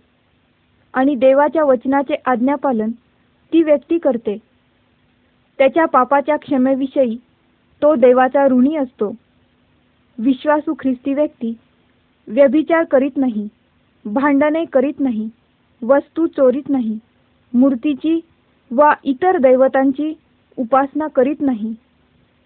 आणि 0.94 1.14
देवाच्या 1.14 1.64
वचनाचे 1.64 2.14
आज्ञापालन 2.26 2.90
ती 3.52 3.62
व्यक्ती 3.62 3.98
करते. 3.98 4.36
त्याच्या 5.58 5.84
पापाच्या 5.84 6.36
क्षमेविषयी 6.36 7.16
तो 7.82 7.94
देवाचा 7.94 8.46
ऋणी 8.46 8.76
असतो. 8.76 9.10
विश्वासू 10.18 10.74
ख्रिस्ती 10.78 11.14
व्यक्ती 11.14 11.52
व्यभिचार 12.28 12.84
करीत 12.84 13.16
नाही 13.16 13.48
भांडणे 14.04 14.64
करीत 14.64 15.00
नाही 15.00 15.28
वस्तू 15.82 16.26
चोरीत 16.26 16.70
नाही 16.70 16.98
मूर्तीची 17.52 18.18
वा 18.70 18.94
इतर 19.04 19.38
दैवतांची 19.38 20.12
उपासना 20.58 21.06
करीत 21.06 21.40
नाही. 21.40 21.74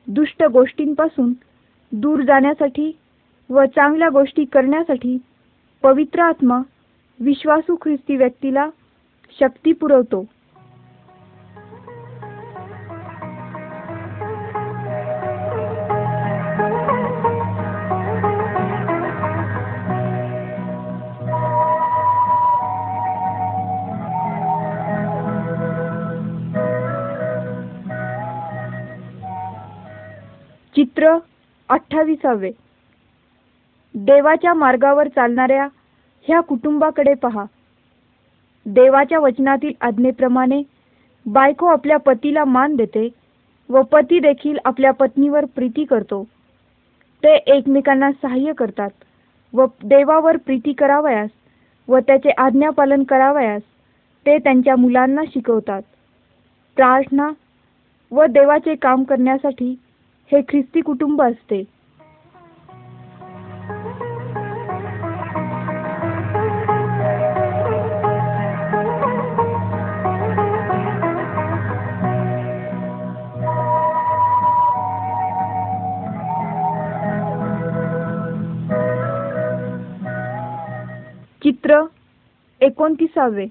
दुष्ट 0.07 0.43
गोष्टींपासून 0.43 1.33
दूर 1.93 2.21
जाण्यासाठी 2.21 2.91
व 3.51 3.65
चांगल्या 3.65 4.09
गोष्टी 4.09 4.45
करण्यासाठी 4.45 5.17
पवित्र 5.85 6.21
आत्मा 6.21 6.61
विश्वासू 7.21 7.77
ख्रिस्ती 7.81 8.17
व्यक्तीला 8.17 8.69
शक्ती 9.37 9.73
पुरवतो. 9.73 10.25
सूत्र 30.97 31.17
अठ्ठावीसावे. 31.69 32.51
देवाच्या 33.95 34.53
मार्गावर 34.55 35.09
चालणाऱ्या 35.09 35.67
ह्या 36.29 36.41
कुटुंबाकडे 36.41 37.15
पहा. 37.15 37.45
देवाच्या 38.67 39.19
वचनातील 39.19 39.73
आज्ञेप्रमाणे 39.81 40.63
बायको 41.27 41.67
आपल्या 41.67 41.97
पतीला 41.97 42.45
मान 42.45 42.77
देते 42.77 43.09
व 43.69 43.83
पती 43.83 44.19
देखील 44.21 44.59
आपल्या 44.65 44.93
पत्नीवर 44.93 45.45
प्रीती 45.55 45.85
करतो. 45.85 46.23
ते 47.23 47.35
एकमेकांना 47.57 48.11
सहाय्य 48.13 48.53
करतात 48.53 48.91
व 49.53 49.67
देवावर 49.85 50.37
प्रीती 50.37 50.73
करावयास 50.73 51.31
व 51.89 51.99
त्याचे 51.99 52.31
आज्ञापालन 52.39 53.03
करावयास 53.03 53.63
ते 54.27 54.37
त्यांच्या 54.39 54.77
मुलांना 54.77 55.23
शिकवतात. 55.25 55.83
प्रार्थना 56.77 57.31
व 58.13 58.25
देवाचे 58.27 58.75
काम 58.75 59.03
करण्यासाठी 59.03 59.75
हे 60.33 60.41
ख्रिस्ती 60.41 60.81
कुटुंब 60.81 61.23
असते. 61.23 61.63
चित्र 81.43 81.83
एकोणतीसावे. 82.61 83.47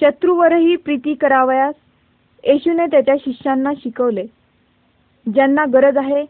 शत्रूवरही 0.00 0.76
प्रीती 0.76 1.14
करावयास 1.14 1.74
येशूने 2.44 2.86
त्याच्या 2.86 3.14
शिष्यांना 3.20 3.72
शिकवले. 3.76 4.26
ज्यांना 5.26 5.64
गरज 5.64 5.96
आहे 5.96 6.24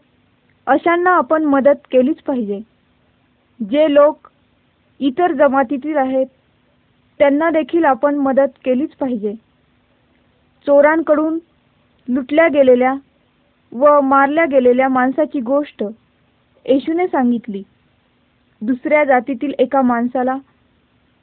अशांना 0.67 1.11
आपण 1.11 1.43
मदत 1.43 1.87
केलीच 1.91 2.21
पाहिजे. 2.21 2.59
जे 3.59 3.93
लोक 3.93 4.29
इतर 4.99 5.31
जमातीतील 5.31 5.97
आहेत 5.97 6.27
त्यांना 7.19 7.49
देखील 7.49 7.85
आपण 7.85 8.15
मदत 8.15 8.57
केलीच 8.65 8.89
पाहिजे. 8.89 9.33
चोरांकडून 10.65 11.39
लुटल्या 12.07 12.47
गेलेल्या 12.47 12.93
व 13.71 13.99
मारल्या 14.01 14.45
गेलेल्या 14.45 14.87
माणसाची 14.89 15.39
गोष्ट 15.39 15.83
येशूने 16.65 17.07
सांगितली. 17.07 17.63
दुसऱ्या 18.61 19.03
जातीतील 19.03 19.53
एका 19.59 19.81
माणसाला 19.81 20.35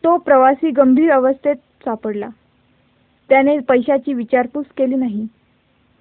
तो 0.04 0.16
प्रवासी 0.16 0.70
गंभीर 0.70 1.12
अवस्थेत 1.12 1.56
सापडला. 1.84 2.28
त्याने 3.28 3.58
पैशाची 3.58 4.12
विचारपूस 4.14 4.66
केली 4.76 4.94
नाही. 4.94 5.26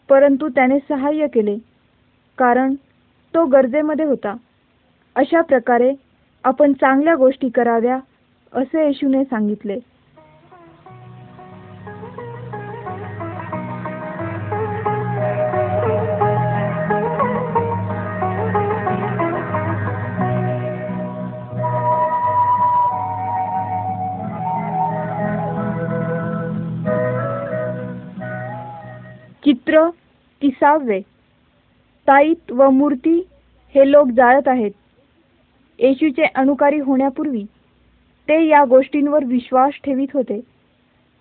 परंतु 0.10 0.48
त्याने 0.50 0.78
सहाय्य 0.80 1.28
केले 1.28 1.58
कारण 2.38 2.74
तो 3.34 3.46
गरजेमध्ये 3.46 4.06
होता. 4.06 4.36
अशा 5.16 5.42
प्रकारे 5.42 5.94
आपण 6.44 6.74
चांगल्या 6.74 7.16
गोष्टी 7.16 7.50
कराव्या 7.50 8.00
असे 8.54 8.86
येशूने 8.86 9.24
सांगितले. 9.24 9.80
चित्र 29.50 29.90
तिसावे 30.42 31.00
ताईत 32.08 32.52
व 32.52 32.70
मूर्ती 32.70 33.28
हे 33.76 33.92
लोक 33.92 34.08
जाळत 34.08 34.48
आहेत. 34.48 34.72
येशूचे 35.80 36.24
अनुकारी 36.36 36.80
होण्यापूर्वी 36.80 37.44
ते 38.28 38.48
या 38.48 38.64
गोष्टींवर 38.66 39.24
विश्वास 39.24 39.74
ठेवित 39.84 40.08
होते. 40.14 40.40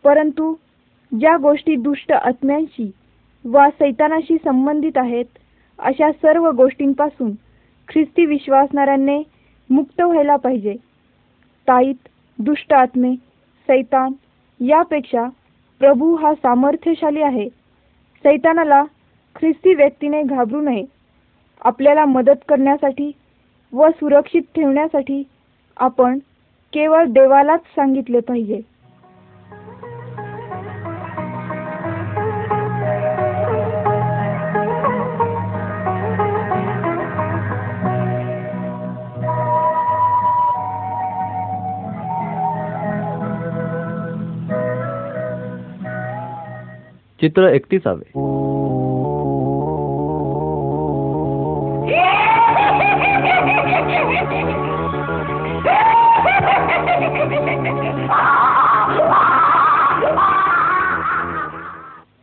परंतु 0.05 0.55
ज्या 1.13 1.37
गोष्टी 1.37 1.77
दुष्ट 1.77 2.13
आत्म्यांशी 2.13 2.91
वा 3.45 3.69
सैतानाशी 3.71 4.37
संबंधित 4.45 4.99
आहेत 4.99 5.39
अशा 5.79 6.13
सर्व 6.13 6.51
गोष्टींपासून 6.51 7.33
ख्रिस्ती 7.89 8.25
विश्वासणाऱ्यांनी 8.25 9.23
मुक्त 9.71 10.01
व्हायला 10.01 10.37
पाहिजे. 10.37 10.75
ताईत 11.69 12.09
दुष्ट 12.39 12.73
आत्मे 12.73 13.15
सैतान 13.69 14.13
यापेक्षा 14.61 15.29
प्रभू 15.81 16.15
हा 16.15 16.35
सामर्थ्यशाली 16.35 17.23
आहे. 17.23 17.58
सैतानाला 18.25 18.83
ख्रिस्ती 19.37 19.75
व्यक्तीने 19.75 20.23
घाबरू 20.23 20.61
नये. 20.61 20.85
आपल्याला 21.63 22.05
मदत 22.05 22.45
करण्यासाठी 22.49 23.11
व 23.73 23.89
सुरक्षित 23.91 24.43
ठेवण्यासाठी 24.55 25.23
आपण 25.77 26.19
केवळ 26.73 27.05
देवालाच 27.05 27.61
सांगितले 27.77 28.21
पाहिजे. 28.21 28.61
चित्र 47.21 47.49
एकतीसावे 47.49 48.11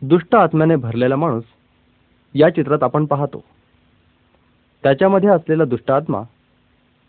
दुष्ट 0.02 0.34
आत्म्याने 0.34 0.76
भरलेला 0.76 1.16
माणूस 1.16 1.44
या 2.34 2.48
चित्रात 2.50 2.82
आपण 2.82 3.04
पाहतो. 3.04 3.44
त्याच्यामध्ये 4.82 5.28
असलेला 5.28 5.64
दुष्ट 5.64 5.90
आत्मा 5.90 6.22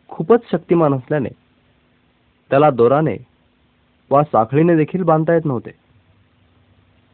खूपच 0.09 0.39
शक्तिमान 0.51 0.93
असल्याने 0.93 1.29
त्याला 2.49 2.69
दोराने 2.69 3.17
वा 4.11 4.23
साखळीने 4.23 4.75
देखील 4.75 5.03
बांधता 5.03 5.33
येत 5.33 5.45
नव्हते. 5.45 5.86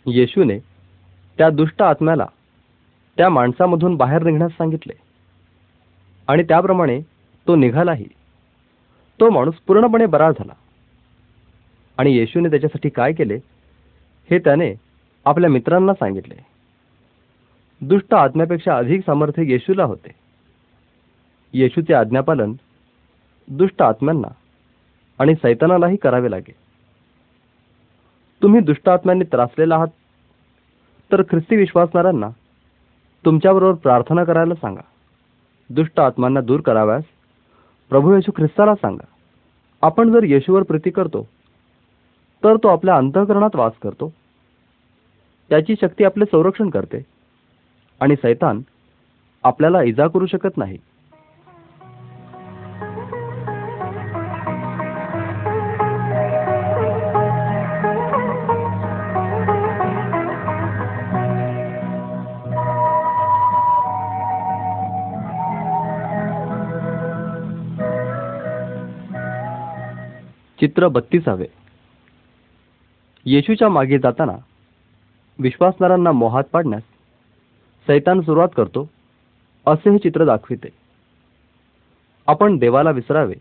येशूने 0.08 0.60
त्या 1.38 1.49
दुष्ट 1.49 1.82
आत्म्याला 1.82 2.26
त्या 3.18 3.30
माणसामधून 3.30 3.95
बाहेर 3.95 4.24
निघण्यास 4.24 4.51
सांगितले. 4.51 4.93
आणि 6.28 6.43
त्याप्रमाणे 6.43 7.01
तो 7.47 7.56
निघालाही. 7.56 8.06
तो 9.20 9.30
माणूस 9.30 9.56
पूर्णपणे 9.56 10.06
बरा 10.06 10.32
झाला. 10.32 10.54
आणि 11.97 12.18
येशूने 12.18 12.49
त्याच्यासाठी 12.49 12.89
काय 12.89 13.14
केले? 13.14 13.36
हे 14.30 14.39
त्याने 14.39 14.74
आपल्या 15.26 15.49
मित्रांना 15.49 15.93
सांगितले. 15.93 16.36
दुष्ट 17.82 18.14
आत्म्यापेक्षा 18.14 18.78
अधिक 18.78 19.01
सामर्थ्य 19.01 19.51
येशूला 19.51 19.84
होते. 19.84 20.12
येशूचे 21.54 21.93
आज्ञापालन 21.93 22.54
दुष्ट 23.47 23.82
आत्म्यांना 23.82 24.28
आणि 25.20 25.36
सैतानालाही 25.36 25.95
करावे 25.95 26.32
लागेल 26.32 26.62
तुम्ही 28.44 28.62
दुष्ट 28.62 28.89
आत्म्यांनी 28.89 29.26
त्रासलेला 29.26 29.76
आहात 29.76 29.88
तर 31.12 31.22
ख्रिस्ती 31.30 31.56
विश्वासणाऱ्यांना 31.56 32.30
तुमच्याबरोबर 33.26 33.74
प्रार्थना 33.74 34.24
करायला 34.24 34.56
सांगा. 34.56 34.82
दुष्ट 35.70 36.00
आत्मांना 36.00 36.41
दूर 36.41 36.62
कराव्यास 36.62 37.04
प्रभू 37.89 38.14
येशू 38.16 38.32
ख्रिस्ताला 38.38 38.76
सांगा. 38.76 39.06
आपण 39.82 40.12
जर 40.12 40.24
येशूवर 40.24 40.64
प्रीती 40.64 40.89
करतो 40.89 41.28
तर 42.44 42.56
तो 42.56 42.68
आपल्या 42.68 42.96
अंतःकरणात 42.96 43.56
वास 43.56 43.74
करतो. 43.84 44.14
त्याची 45.50 45.76
शक्ती 45.82 46.04
आपले 46.04 46.26
संरक्षण 46.26 46.70
करते 46.70 47.02
आणि 48.00 48.16
सैतान 48.16 48.62
आपल्याला 49.44 49.82
इजा 49.84 50.08
करू 50.08 50.26
शकत 50.26 50.58
नाही. 50.58 50.78
चित्र 70.64 70.88
बत्तीसावे. 70.88 71.45
येशूच्या 73.26 73.70
मागे 73.70 73.99
जाताना 73.99 74.34
विश्वासणाऱ्यांना 75.39 76.11
मोहात 76.11 76.43
पाडण्यास 76.43 76.84
सैतान 77.88 78.22
सुरुवात 78.22 78.47
करतो 78.57 78.89
असे 79.68 79.89
हे 79.89 79.97
चित्र 79.97 80.26
दाखविते. 80.26 80.68
आपण 82.28 82.57
देवाला 82.57 82.91
विसरावे 82.91 83.34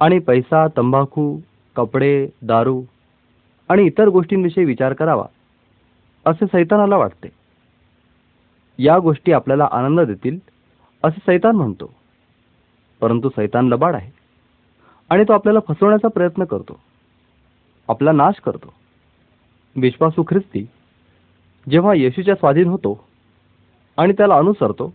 आणि 0.00 0.18
पैसा 0.18 0.66
तंबाखू 0.76 1.38
कपडे 1.76 2.28
दारू 2.42 2.82
आणि 3.68 3.82
इतर 3.82 4.08
गोष्टींविषयी 4.08 4.64
विचार 4.64 4.92
करावा 4.92 5.26
असे 6.26 6.46
सैतानाला 6.46 6.96
वाटते. 6.96 7.28
या 8.84 8.98
गोष्टी 8.98 9.32
आपल्याला 9.32 9.68
आनंद 9.72 10.00
देतील 10.00 10.38
असे 11.04 11.20
सैतान 11.26 11.56
म्हणतो. 11.56 11.94
परंतु 13.00 13.28
सैतान 13.28 13.68
लबाड 13.68 13.94
आहे. 13.94 14.19
आणि 15.10 15.24
तो 15.24 15.32
आपल्याला 15.32 15.58
फसवण्याचा 15.68 16.08
प्रयत्न 16.08 16.44
करतो. 16.44 16.80
आपला 17.88 18.12
नाश 18.12 18.40
करतो. 18.40 18.72
विश्वासू 19.76 20.22
ख्रिस्ती 20.22 20.66
जेव्हा 21.70 21.94
येशूच्या 21.94 22.34
स्वाधीन 22.34 22.68
होतो 22.68 23.04
आणि 23.96 24.12
त्याला 24.12 24.34
अनुसरतो 24.34 24.92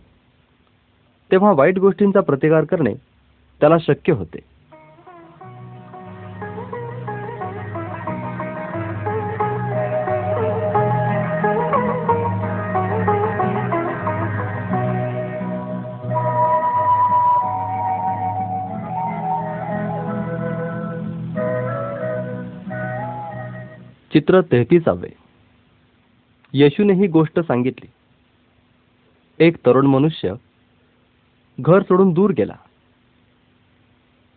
तेव्हा 1.30 1.52
वाईट 1.52 1.78
गोष्टींचा 1.78 2.20
प्रतिकार 2.20 2.64
करणे 2.64 2.94
त्याला 3.60 3.78
शक्य 3.78 4.12
होते. 4.12 4.38
चित्र 24.26 24.40
तेहतीसावे. 24.40 25.08
येशूने 26.52 26.92
ही 26.92 27.06
गोष्ट 27.06 27.40
सांगितली. 27.40 27.86
एक 29.38 29.56
तरुण 29.56 29.86
मनुष्य 29.86 30.34
घर 31.60 31.82
सोडून 31.82 32.12
दूर 32.12 32.30
गेला. 32.30 32.56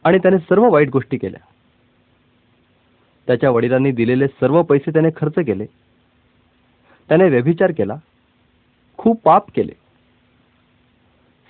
आणि 0.04 0.18
त्याने 0.18 0.38
सर्व 0.38 0.70
वाईट 0.70 0.90
गोष्टी 0.90 1.18
केल्या. 1.18 1.42
त्याच्या 3.28 3.52
वडिलांनी 3.52 3.92
दिलेले 3.92 4.28
सर्व 4.28 4.64
पैसे 4.64 4.92
त्याने 4.92 5.10
खर्च 5.16 5.34
केले. 5.36 5.66
त्याने 7.08 7.30
व्यभिचार 7.30 7.72
केला. 7.72 7.96
खूप 8.98 9.22
पाप 9.24 9.52
केले. 9.56 9.74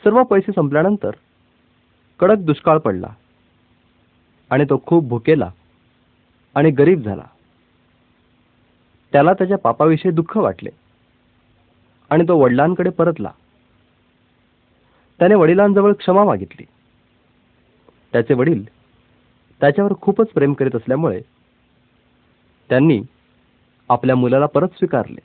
सर्व 0.03 0.23
पैसे 0.23 0.51
संपल्यानंतर 0.55 1.11
कडक 2.19 2.37
दुष्काळ 2.37 2.77
पडला. 2.77 3.09
आणि 4.49 4.63
तो 4.63 4.83
खूप 4.85 5.07
भुकेला 5.07 5.51
आणि 6.55 6.71
गरीब 6.71 7.01
झाला. 7.01 7.25
त्याला 9.12 9.34
त्याच्या 9.34 9.57
पापाविषयी 9.57 10.12
दुःख 10.12 10.38
वाटले. 10.38 10.70
आणि 12.10 12.24
तो 12.28 12.38
वडिलांकडे 12.38 12.89
परतला. 12.89 13.32
त्याने 15.20 15.36
वडिलांजवळ 15.36 15.93
क्षमा 15.93 16.24
मागितली. 16.24 16.66
त्याचे 18.12 18.34
वडील 18.34 18.64
त्याच्यावर 19.60 19.93
खूपच 20.01 20.28
प्रेम 20.28 20.53
करीत 20.53 20.76
असल्यामुळे 20.76 21.22
त्यांनी 22.70 23.01
आपल्या 23.89 24.16
मुलाला 24.16 24.45
परत 24.45 24.68
स्वीकारले. 24.68 25.22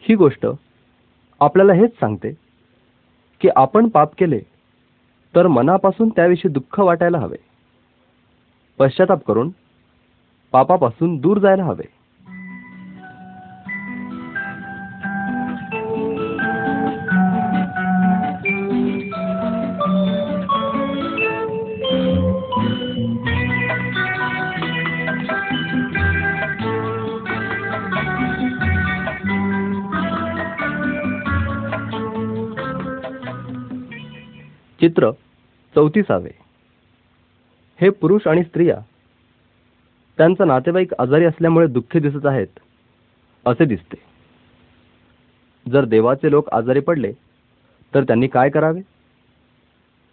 ही 0.00 0.14
गोष्ट 0.14 0.46
आपल्याला 1.40 1.72
हेच 1.72 1.90
सांगते 1.90 2.32
की 3.40 3.48
आपण 3.56 3.88
पाप 3.88 4.10
केले 4.18 4.40
तर 5.34 5.46
मनापासून 5.46 6.08
त्याविषयी 6.08 6.52
दुःख 6.52 6.80
वाटायला 6.80 7.18
हवे. 7.18 7.36
पश्चाताप 8.78 9.24
करून 9.24 9.50
पापापासून 10.52 11.16
दूर 11.16 11.38
जायला 11.38 11.64
हवे. 11.64 12.00
चित्र 34.80 35.10
चौतीसावे. 35.74 36.30
हे 37.80 37.90
पुरुष 37.90 38.26
आणि 38.26 38.42
स्त्रिया 38.42 38.74
त्यांचा 40.20 40.44
नातेवाईक 40.44 40.92
आजारी 40.98 41.24
असल्यामुळे 41.24 41.66
दुःखी 41.66 41.98
दिसत 41.98 42.26
आहेत 42.26 42.58
असे 43.46 43.64
दिसते. 43.64 43.96
जर 45.70 45.84
देवाचे 45.84 46.30
लोक 46.30 46.48
आजारी 46.54 46.80
पडले 46.80 47.12
तर 47.94 48.02
त्यांनी 48.02 48.26
काय 48.26 48.50
करावे? 48.50 48.80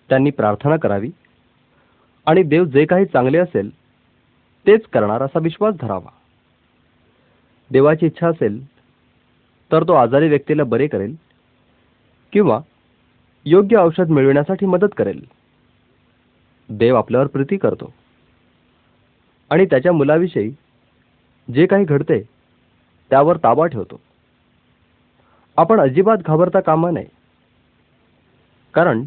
त्यांनी 0.09 0.29
प्रार्थना 0.29 0.77
करावी. 0.77 1.09
आणि 2.25 2.43
देव 2.43 2.65
जे 2.65 2.85
काही 2.85 3.05
चांगले 3.05 3.37
असेल 3.37 3.69
तेच 4.67 4.85
करणार 4.93 5.21
असा 5.21 5.39
विश्वास 5.39 5.75
धरावा. 5.81 6.11
देवाची 7.71 8.05
इच्छा 8.05 8.29
असेल 8.29 8.65
तर 9.71 9.83
तो 9.83 9.93
आजारी 9.93 10.29
व्यक्तीला 10.29 10.63
बरे 10.63 10.87
करेल 10.87 11.15
किंवा 12.33 12.59
योग्य 13.45 13.77
औषध 13.77 14.09
मिळविण्यासाठी 14.09 14.65
मदत 14.65 14.93
करेल. 14.97 15.25
देव 16.69 16.95
आपल्यावर 16.95 17.27
प्रीती 17.27 17.57
करतो. 17.57 17.93
आणि 19.49 19.65
त्याच्या 19.65 19.91
मुलाविषयी 19.91 20.51
जे 21.53 21.65
काही 21.65 21.85
घडते 21.85 22.21
त्यावर 23.09 23.37
ताबा 23.37 23.67
ठेवतो. 23.67 23.99
आपण 25.57 25.79
अजिबात 25.79 26.17
घाबरता 26.17 26.59
कामा 26.59 26.91
नये. 26.91 27.05
कारण 28.73 29.03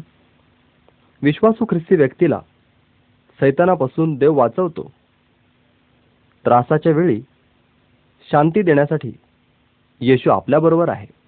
विश्वासू 1.21 1.65
ख्रिस्ती 1.65 1.95
व्यक्तीला 1.95 2.39
सैतानापासून 3.39 4.15
देव 4.15 4.33
वाचवतो. 4.33 4.91
त्रासाच्या 6.45 6.91
वेळी 6.91 7.21
शांती 8.31 8.61
देण्यासाठी 8.61 9.11
येशू 9.99 10.29
आपल्याबरोबर 10.29 10.89
आहे. 10.89 11.20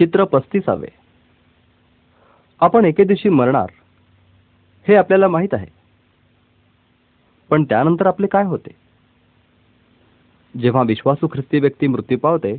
चित्र 0.00 0.24
पस्तीसावे. 0.24 0.88
आपण 2.60 2.84
एके 2.84 3.04
दिवशी 3.04 3.28
मरणार 3.28 3.66
हे 4.88 4.94
आपल्याला 4.94 5.28
माहीत 5.28 5.54
आहे. 5.54 5.66
पण 7.50 7.64
त्यानंतर 7.64 8.06
आपले 8.06 8.26
काय 8.26 8.44
होते? 8.44 8.70
जेव्हा 10.60 10.82
विश्वासू 10.82 11.28
ख्रिस्ती 11.32 11.60
व्यक्ती 11.60 11.86
मृत्यू 11.86 12.18
पावते 12.18 12.56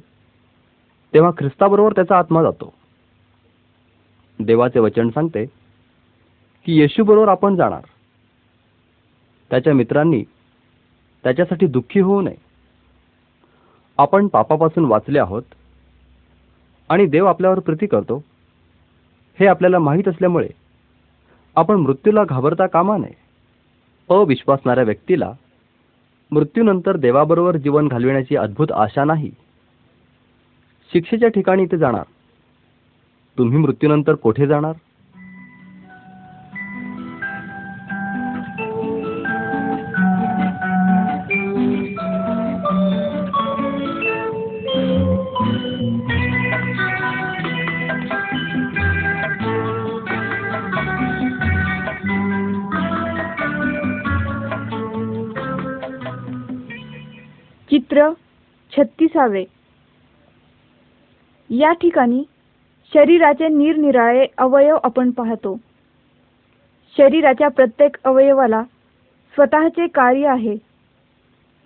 तेव्हा 1.14 1.32
ख्रिस्ताबरोबर 1.32 1.92
त्याचा 1.92 2.18
आत्मा 2.18 2.44
जातो. 2.44 2.74
देवाचे 4.39 4.80
वचन 4.80 5.10
सांगते 5.10 5.46
की 6.66 6.80
येशूबरोबर 6.80 7.28
आपण 7.28 7.56
जाणार. 7.56 7.84
त्याच्या 9.50 9.74
मित्रांनी 9.74 10.24
त्याच्यासाठी 11.24 11.68
दुःखी 11.68 12.00
होऊ 12.00 12.22
नये. 12.22 12.38
आपण 13.98 14.28
पापापासून 14.28 14.86
वाचले 14.86 15.20
आहोत 15.20 15.44
आणि 16.92 17.06
देव 17.06 17.26
आपल्यावर 17.26 17.60
प्रीती 17.60 17.88
करतो. 17.88 18.24
हे 19.39 19.48
आपल्याला 19.48 19.80
माहीत 19.80 20.08
असल्यामुळे 20.08 20.50
आपण 21.56 21.76
मृत्यूला 21.76 22.24
घाबरता 22.24 22.68
कामा 22.68 22.98
नये. 22.98 23.16
अविश्वासणाऱ्या 24.10 24.84
व्यक्तीला 24.84 25.32
मृत्यूनंतर 26.32 26.98
देवाबरोबर 26.98 27.58
जीवन 27.58 27.88
घालविण्याची 27.88 28.36
अद्भुत 28.36 28.72
आशा 28.72 29.04
नाही. 29.04 29.32
शिक्षेच्या 30.94 31.30
ठिकाणी 31.30 31.66
ते 31.66 31.78
जाणार. 31.78 32.04
तुम्ही 33.38 33.58
मृत्यूनंतर 33.58 34.14
कोठे 34.14 34.48
जाणार? 34.48 34.74
असावे. 59.22 59.44
या 61.50 61.72
ठिकाणी 61.74 62.24
शरीराचे 62.94 63.48
निरनिराळे 63.48 64.26
अवयव 64.38 64.78
आपण 64.84 65.12
पाहतो. 65.12 65.56
शरीराच्या 66.96 67.48
प्रत्येक 67.48 67.98
अवयवाला 68.04 68.64
स्वतःचे 69.34 69.88
कार्य 69.88 70.28
आहे. 70.28 70.56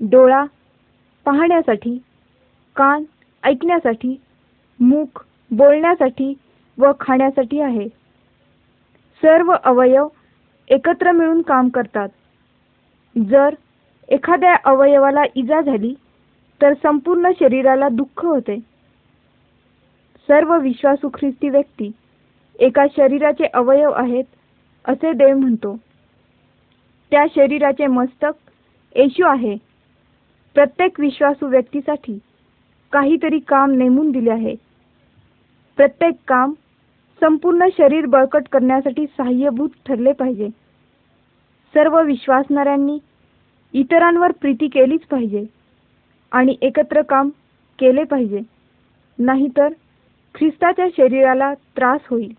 डोळा 0.01 0.43
पाहण्यासाठी 1.26 1.97
कान 2.76 3.03
ऐकण्यासाठी 3.43 4.16
मूक 4.80 5.24
बोलण्यासाठी 5.51 6.34
व 6.78 6.91
खाण्यासाठी 6.99 7.62
आहे. 7.62 7.88
सर्व 9.24 9.53
अवयव 9.64 10.08
एकत्र 10.70 11.12
मिळून 11.12 11.41
काम 11.41 11.70
करतात. 11.70 12.10
जर 13.16 13.56
एखाद्या 14.10 14.56
अवयवाला 14.66 15.22
इजा 15.36 15.62
झाली 15.62 15.93
तर 16.62 16.74
संपूर्ण 16.74 17.32
शरीराला 17.39 17.89
दुःख 17.89 18.26
होते. 18.26 18.60
सर्व 20.28 20.58
विश्वासू 20.58 21.10
ख्रिस्ती 21.14 21.49
व्यक्ती 21.49 21.91
एका 22.60 22.86
शरीराचे 22.97 23.45
अवयव 23.53 23.91
आहेत 23.91 24.24
असे 24.86 25.12
देव 25.12 25.38
म्हणतो. 25.38 25.78
त्या 27.12 27.26
शरीराचे 27.36 27.88
मस्तक 27.88 28.32
येशू 28.95 29.28
आहे. 29.28 29.56
प्रत्येक 30.53 30.99
विश्वासू 30.99 31.47
व्यक्तीसाठी 31.47 32.20
काहीतरी 32.91 33.39
काम 33.39 33.72
नेमून 33.72 34.12
दिले 34.12 34.32
आहे. 34.32 34.56
प्रत्येक 35.78 36.14
काम 36.28 36.53
संपूर्ण 37.20 37.66
शरीर 37.78 38.06
बळकट 38.06 38.47
करण्यासाठी 38.51 39.06
सहाय्यभूत 39.06 39.70
ठरले 39.86 40.12
पाहिजे. 40.12 40.47
सर्व 41.74 42.01
विश्वासणाऱ्यांनी 42.01 42.97
इतरांवर 43.74 44.32
प्रीती 44.32 44.68
केलीच 44.68 45.01
पाहिजे. 45.01 45.45
आणि 46.36 46.55
एकत्र 46.61 47.01
काम 47.01 47.29
केले 47.79 48.03
पाहिजे. 48.03 48.39
नाहीतर 49.19 49.67
ख्रिस्ताच्या 50.36 50.88
शरीराला 50.97 51.53
त्रास 51.53 52.01
होईल. 52.09 52.33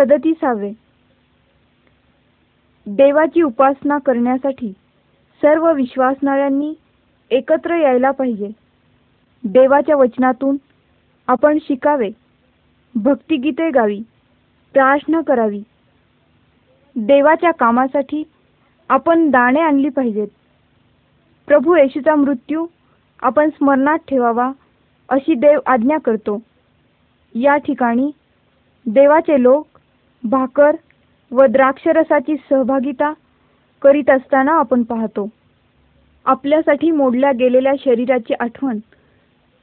सदतीसावे. 0.00 0.72
देवाची 2.86 3.42
उपासना 3.42 3.98
करण्यासाठी 3.98 4.72
सर्व 5.42 5.72
विश्वासणाऱ्यांनी 5.72 6.74
एकत्र 7.30 7.76
यायला 7.76 8.10
पाहिजे. 8.10 8.48
देवाच्या 9.44 9.96
वचनातून 9.96 10.56
आपण 11.28 11.58
शिकावे. 11.62 12.10
भक्तिगीते 12.94 13.70
गावी 13.70 14.00
प्रार्थना 14.72 15.20
करावी. 15.20 15.62
देवाच्या 16.96 17.50
कामासाठी 17.50 18.22
आपण 18.88 19.30
दाणे 19.30 19.60
आणली 19.60 19.88
पाहिजेत. 19.88 20.28
प्रभू 21.46 21.76
येशूचा 21.76 22.14
मृत्यू 22.14 22.66
आपण 23.22 23.50
स्मरणात 23.50 23.98
ठेवावा 24.08 24.52
अशी 25.08 25.34
देव 25.34 25.58
आज्ञा 25.66 25.98
करतो. 25.98 26.42
या 27.34 27.56
ठिकाणी 27.56 28.10
देवाचे 28.86 29.42
लोक 29.42 29.69
भाकर 30.22 30.76
व 31.30 31.46
द्राक्षरसाची 31.46 32.36
सहभागिता 32.50 33.12
करीत 33.82 34.10
असताना 34.10 34.52
आपण 34.52 34.82
पाहतो. 34.82 35.28
आपल्यासाठी 36.26 36.90
मोडल्या 36.90 37.30
गेलेल्या 37.32 37.72
शरीराची 37.84 38.34
आठवण 38.40 38.78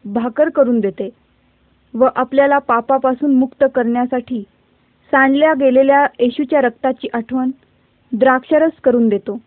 भाकर 0.06 0.50
करून 0.50 0.80
देते 0.80 1.10
व 1.94 2.08
आपल्याला 2.16 2.58
पापापासून 2.58 3.36
मुक्त 3.36 3.64
करण्यासाठी 3.76 4.42
सांडल्या 5.12 5.54
गेलेल्या 5.54 6.06
येशूच्या 6.20 6.62
रक्ताची 6.62 7.08
आठवण 7.14 7.52
द्राक्षरस 8.12 8.80
करून 8.84 9.08
देतो. 9.10 9.38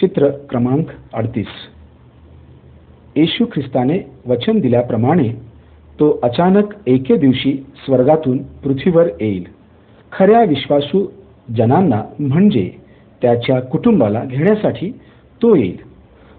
चित्र 0.00 0.28
क्रमांक 0.28 0.86
अडतीस. 1.12 1.46
येशू 3.16 3.44
ख्रिस्ताने 3.44 3.98
वचन 4.26 4.58
दिल्याप्रमाणे 4.60 5.28
तो 6.00 6.18
अचानक 6.22 6.74
एके 6.86 7.16
दिवशी 7.16 7.66
स्वर्गातून 7.84 8.38
पृथ्वीवर 8.38 9.06
येईल. 9.20 9.44
खऱ्या 10.12 10.42
विश्वासू 10.44 11.06
जनांना 11.56 12.02
म्हणजे 12.18 12.70
त्याच्या 13.22 13.60
कुटुंबाला 13.60 14.24
घेण्यासाठी 14.24 14.90
तो 15.42 15.54
येईल. 15.54 15.76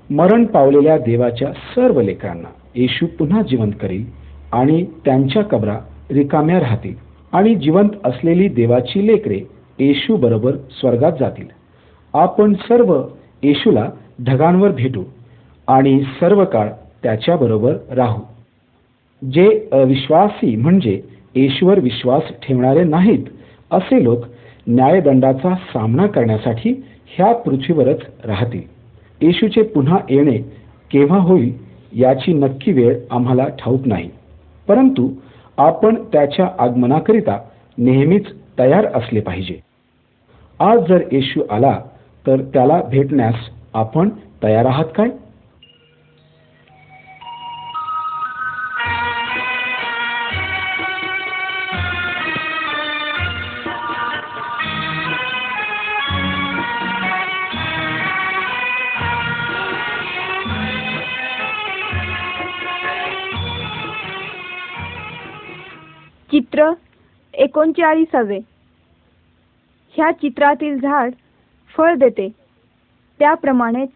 मरण 0.09 0.45
पावलेल्या 0.45 0.97
देवाच्या 0.97 1.51
सर्व 1.51 2.01
लेकरांना 2.01 2.49
येशू 2.75 3.05
पुन्हा 3.19 3.41
जिवंत 3.41 3.71
करील 3.81 4.05
आणि 4.51 4.85
त्यांच्या 5.05 5.43
कबरा 5.43 5.79
रिकाम्या 6.11 6.59
राहतील 6.59 6.95
आणि 7.31 7.55
जिवंत 7.55 7.89
असलेली 8.03 8.47
देवाची 8.47 9.07
लेकरे 9.07 9.41
येशू 9.79 10.15
बरोबर 10.15 10.55
स्वर्गात 10.71 11.11
जातील. 11.19 11.47
आपण 12.13 12.53
सर्व 12.53 13.01
येशूला 13.43 13.89
ढगांवर 14.25 14.71
भेटू 14.71 15.03
आणि 15.67 16.03
सर्व 16.19 16.45
काळ 16.45 16.69
त्याच्याबरोबर 17.03 17.75
राहू. 17.91 18.21
जे 19.31 19.67
अविश्वासी 19.71 20.55
म्हणजे 20.55 21.01
येशूवर 21.35 21.79
विश्वास 21.79 22.23
ठेवणारे 22.43 22.83
नाहीत 22.83 23.23
असे 23.71 24.03
लोक 24.03 24.19
न्यायदंडाचा 24.67 25.55
सामना 25.55 26.07
करण्यासाठी 26.07 26.83
ह्या 27.07 27.33
पृथ्वीवरच 27.33 27.99
राहतील. 28.25 28.61
येशूचे 29.21 29.61
पुन्हा 29.61 29.97
येणे 30.09 30.37
केव्हा 30.91 31.19
होईल 31.19 31.53
याची 31.93 32.33
नक्की 32.33 32.71
वेळ 32.71 32.97
आम्हाला 33.11 33.47
ठाऊक 33.47 33.81
नाही. 33.85 34.09
परंतु 34.67 35.09
आपण 35.57 35.95
त्याच्या 35.95 36.49
आगमनाकरिता 36.59 37.39
नेहमीच 37.77 38.25
तयार 38.59 38.85
असले 38.85 39.19
पाहिजे. 39.19 39.55
आज 40.59 40.79
जर 40.89 41.01
येशू 41.11 41.41
आला 41.49 41.79
तर 42.27 42.41
त्याला 42.53 42.81
भेटण्यास 42.81 43.35
आपण 43.73 44.09
तयार 44.43 44.65
आहात 44.65 44.85
काय? 44.95 45.09
चित्र 66.31 66.71
एकोणचाळीसावे. 67.33 68.39
ह्या 69.95 70.11
चित्रातील 70.11 70.77
झाड 70.79 71.11
फळ 71.75 71.95
देते. 71.95 72.27
त्याप्रमाणेच 73.19 73.89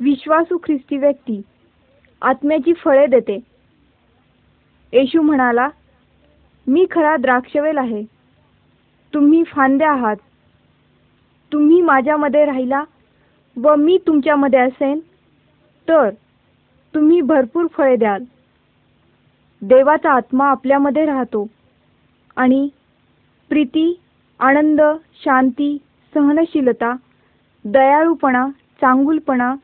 विश्वासू 0.00 0.58
ख्रिस्ती 0.64 0.96
व्यक्ती 0.96 1.40
आत्म्याची 2.22 2.72
फळे 2.72 3.06
देते. 3.06 3.38
येशू 4.92 5.22
म्हणाला 5.22 5.68
मी 6.66 6.86
खरा 6.90 7.16
द्राक्षवेल 7.16 7.78
आहे. 7.78 8.02
तुम्ही 9.14 9.42
फांद्या 9.44 9.90
आहात. 9.90 10.16
तुम्ही 11.52 11.80
माझ्यामध्ये 11.80 12.44
राहिला 12.44 12.82
व 13.56 13.74
मी 13.74 13.98
तुमच्यामध्ये 14.06 14.60
असेन 14.60 14.98
तर 15.88 16.10
तुम्ही 16.94 17.20
भरपूर 17.20 17.66
फळे 17.66 17.96
द्याल. 17.96 18.24
देवाचा 19.62 20.12
आत्मा 20.12 20.48
आपल्यामध्ये 20.50 21.04
राहतो 21.06 21.46
आणि 22.36 22.68
प्रीती 23.48 24.00
आनंद 24.40 24.80
शांती 25.24 25.76
सहनशीलता 26.14 26.94
दयाळूपणा 27.64 28.46
चांगुलपणा 28.80 29.54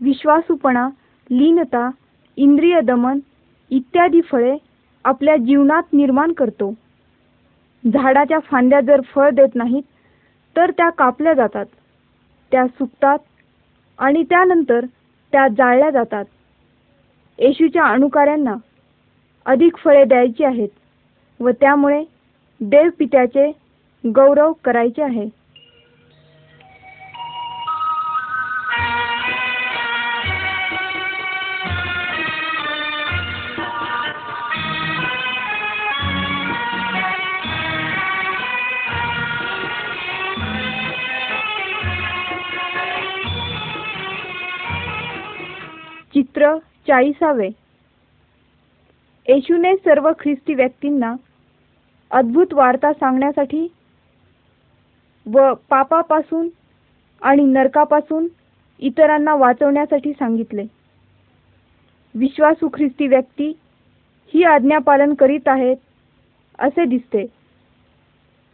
विश्वासूपणा 0.00 0.88
लीनता 1.30 1.88
इंद्रिय 2.38 2.80
दमन 2.80 3.18
इत्यादी 3.70 4.20
फळे 4.20 4.56
आपल्या 5.04 5.36
जीवनात 5.36 5.92
निर्माण 5.92 6.32
करतो. 6.32 6.72
झाडाच्या 7.84 8.38
फांद्या 8.38 8.80
जर 8.80 9.00
फळ 9.14 9.30
देत 9.30 9.54
नाहीत 9.54 9.82
तर 10.56 10.70
त्या 10.70 10.88
कापल्या 10.90 11.32
जातात 11.34 11.66
त्या 12.52 12.66
सुकतात 12.66 13.18
आणि 13.98 14.22
त्यानंतर 14.22 14.84
त्या 15.32 15.46
जाळल्या 15.48 15.90
जातात. 15.90 16.24
येशूच्या 17.38 17.84
अणुकाऱ्यांना 17.84 18.54
अधिक 19.46 19.76
फळे 19.76 20.04
द्यायची 20.04 20.44
आहेत 20.44 20.68
व 21.40 21.50
त्यामुळे 21.50 22.02
देवपित्याचे 22.60 23.50
गौरव 24.04 24.52
करायचे 24.64 25.02
आहे. 25.02 25.28
चाळीसावे. 46.90 47.48
येशूने 49.28 49.74
सर्व 49.76 50.10
ख्रिस्ती 50.18 50.54
व्यक्तींना 50.54 51.14
अद्भुत 52.10 52.54
वार्ता 52.54 52.92
सांगण्यासाठी 52.92 53.66
व 55.26 55.52
पापापासून 55.68 56.48
आणि 57.22 57.42
नरकापासून 57.42 58.26
इतरांना 58.78 59.34
वाचवण्यासाठी 59.34 60.12
सांगितले. 60.12 60.62
विश्वासू 62.14 62.68
ख्रिस्ती 62.68 63.06
व्यक्ती 63.06 63.52
ही 64.34 64.44
आज्ञा 64.44 64.78
पालन 64.78 65.14
करीत 65.14 65.48
आहेत 65.48 65.76
असे 66.58 66.84
दिसते. 66.84 67.26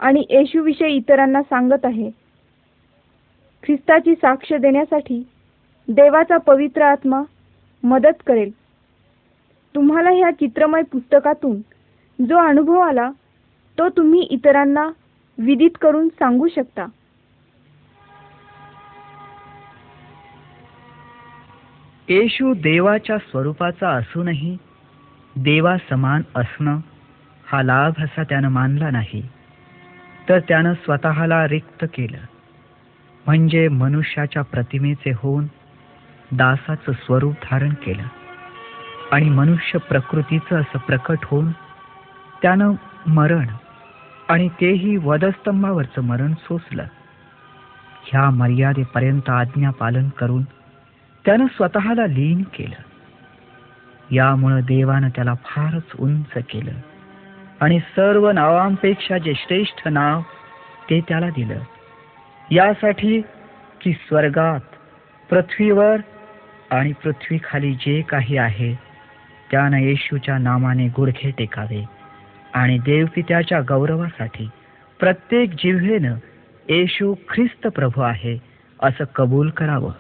आणि 0.01 0.25
येशूविषयी 0.31 0.97
इतरांना 0.97 1.43
सांगत 1.43 1.85
आहे. 1.85 2.11
ख्रिस्ताची 3.63 4.15
साक्ष 4.15 4.53
देण्यासाठी 4.53 5.23
देवाचा 5.89 6.37
पवित्र 6.37 6.83
आत्मा 6.83 7.23
मदत 7.83 8.23
करेल. 8.27 8.51
तुम्हाला 9.75 10.11
ह्या 10.11 10.31
चित्रमय 10.31 10.83
पुस्तकातून 10.83 11.57
जो 12.25 12.37
अनुभव 12.37 12.79
आला 12.79 13.11
तो 13.79 13.89
तुम्ही 13.89 14.21
इतरांना 14.21 14.91
विदित 15.39 15.71
करून 15.81 16.09
सांगू 16.09 16.49
शकता. 16.49 16.87
येशू 22.09 22.55
देवाच्या 22.55 23.19
स्वरूपाचा 23.19 23.89
असूनही 23.89 24.57
देवा 25.37 25.77
समान 25.91 26.23
असणं 26.35 26.79
हा 27.47 27.63
लाभ 27.63 27.93
असा 27.99 28.23
त्यानं 28.23 28.49
मानला 28.49 28.91
नाही. 28.91 29.29
तर 30.29 30.39
त्यानं 30.39 30.75
स्वतःला 30.75 31.49
रिक्त 31.49 31.85
केलं. 31.95 32.19
म्हणजे 33.27 33.69
मनुष्याच्या 33.69 34.43
प्रतिमेचे 34.43 35.13
होऊन 35.17 35.47
दासाचं 36.33 36.93
स्वरूप 36.93 37.35
धारण 37.51 37.71
केलं. 37.71 38.03
आणि 39.13 39.31
मनुष्य 39.31 39.79
प्रकृतीचं 39.79 40.61
असं 40.61 40.79
प्रकट 40.79 41.19
होऊन 41.25 41.53
त्यानं 42.43 42.73
मरण 43.07 43.47
आणि 44.29 44.49
तेही 44.49 44.97
वधस्तंभावरचं 44.97 46.03
मरण 46.03 46.35
सोसलं. 46.35 46.85
ह्या 48.05 48.31
मर्यादेपर्यंत 48.31 49.31
आज्ञा 49.31 49.71
पालन 49.71 50.09
करून 50.09 50.43
त्यानं 51.25 51.47
स्वतःला 51.47 52.07
लीन 52.07 52.43
केलं. 52.43 52.83
यामुळं 54.15 54.61
देवानं 54.61 55.09
त्याला 55.09 55.35
फारच 55.35 55.83
उंच 55.99 56.33
केलं. 56.37 56.73
आणि 57.61 57.81
सर्व 57.81 58.31
नावांपेक्षा 58.31 59.19
जे 59.19 59.35
श्रेष्ठ 59.35 59.89
नाव 59.89 60.21
ते 60.91 61.01
त्याला 61.01 61.29
दिलं. 61.29 61.61
यासाठी 62.51 63.21
की 63.81 63.93
स्वर्गात 63.93 64.61
पृथ्वीवर 65.31 65.97
आणि 66.71 66.93
पृथ्वीखाली 66.93 67.73
जे 67.73 68.03
काही 68.03 68.37
आहे 68.37 68.75
त्यानं 69.51 69.77
येशूच्या 69.77 70.39
नामाने 70.39 70.89
गुडघे 70.89 71.31
टेकावे. 71.31 71.85
आणि 72.55 72.79
देवपित्याच्या 72.79 73.61
गौरवासाठी 73.61 74.49
प्रत्येक 75.01 75.51
जिव्हेनं 75.51 76.15
येशू 76.69 77.15
ख्रिस्त 77.15 77.67
प्रभू 77.67 78.01
आहे 78.01 78.39
असं 78.81 79.05
कबूल 79.05 79.51
करावं. 79.51 79.93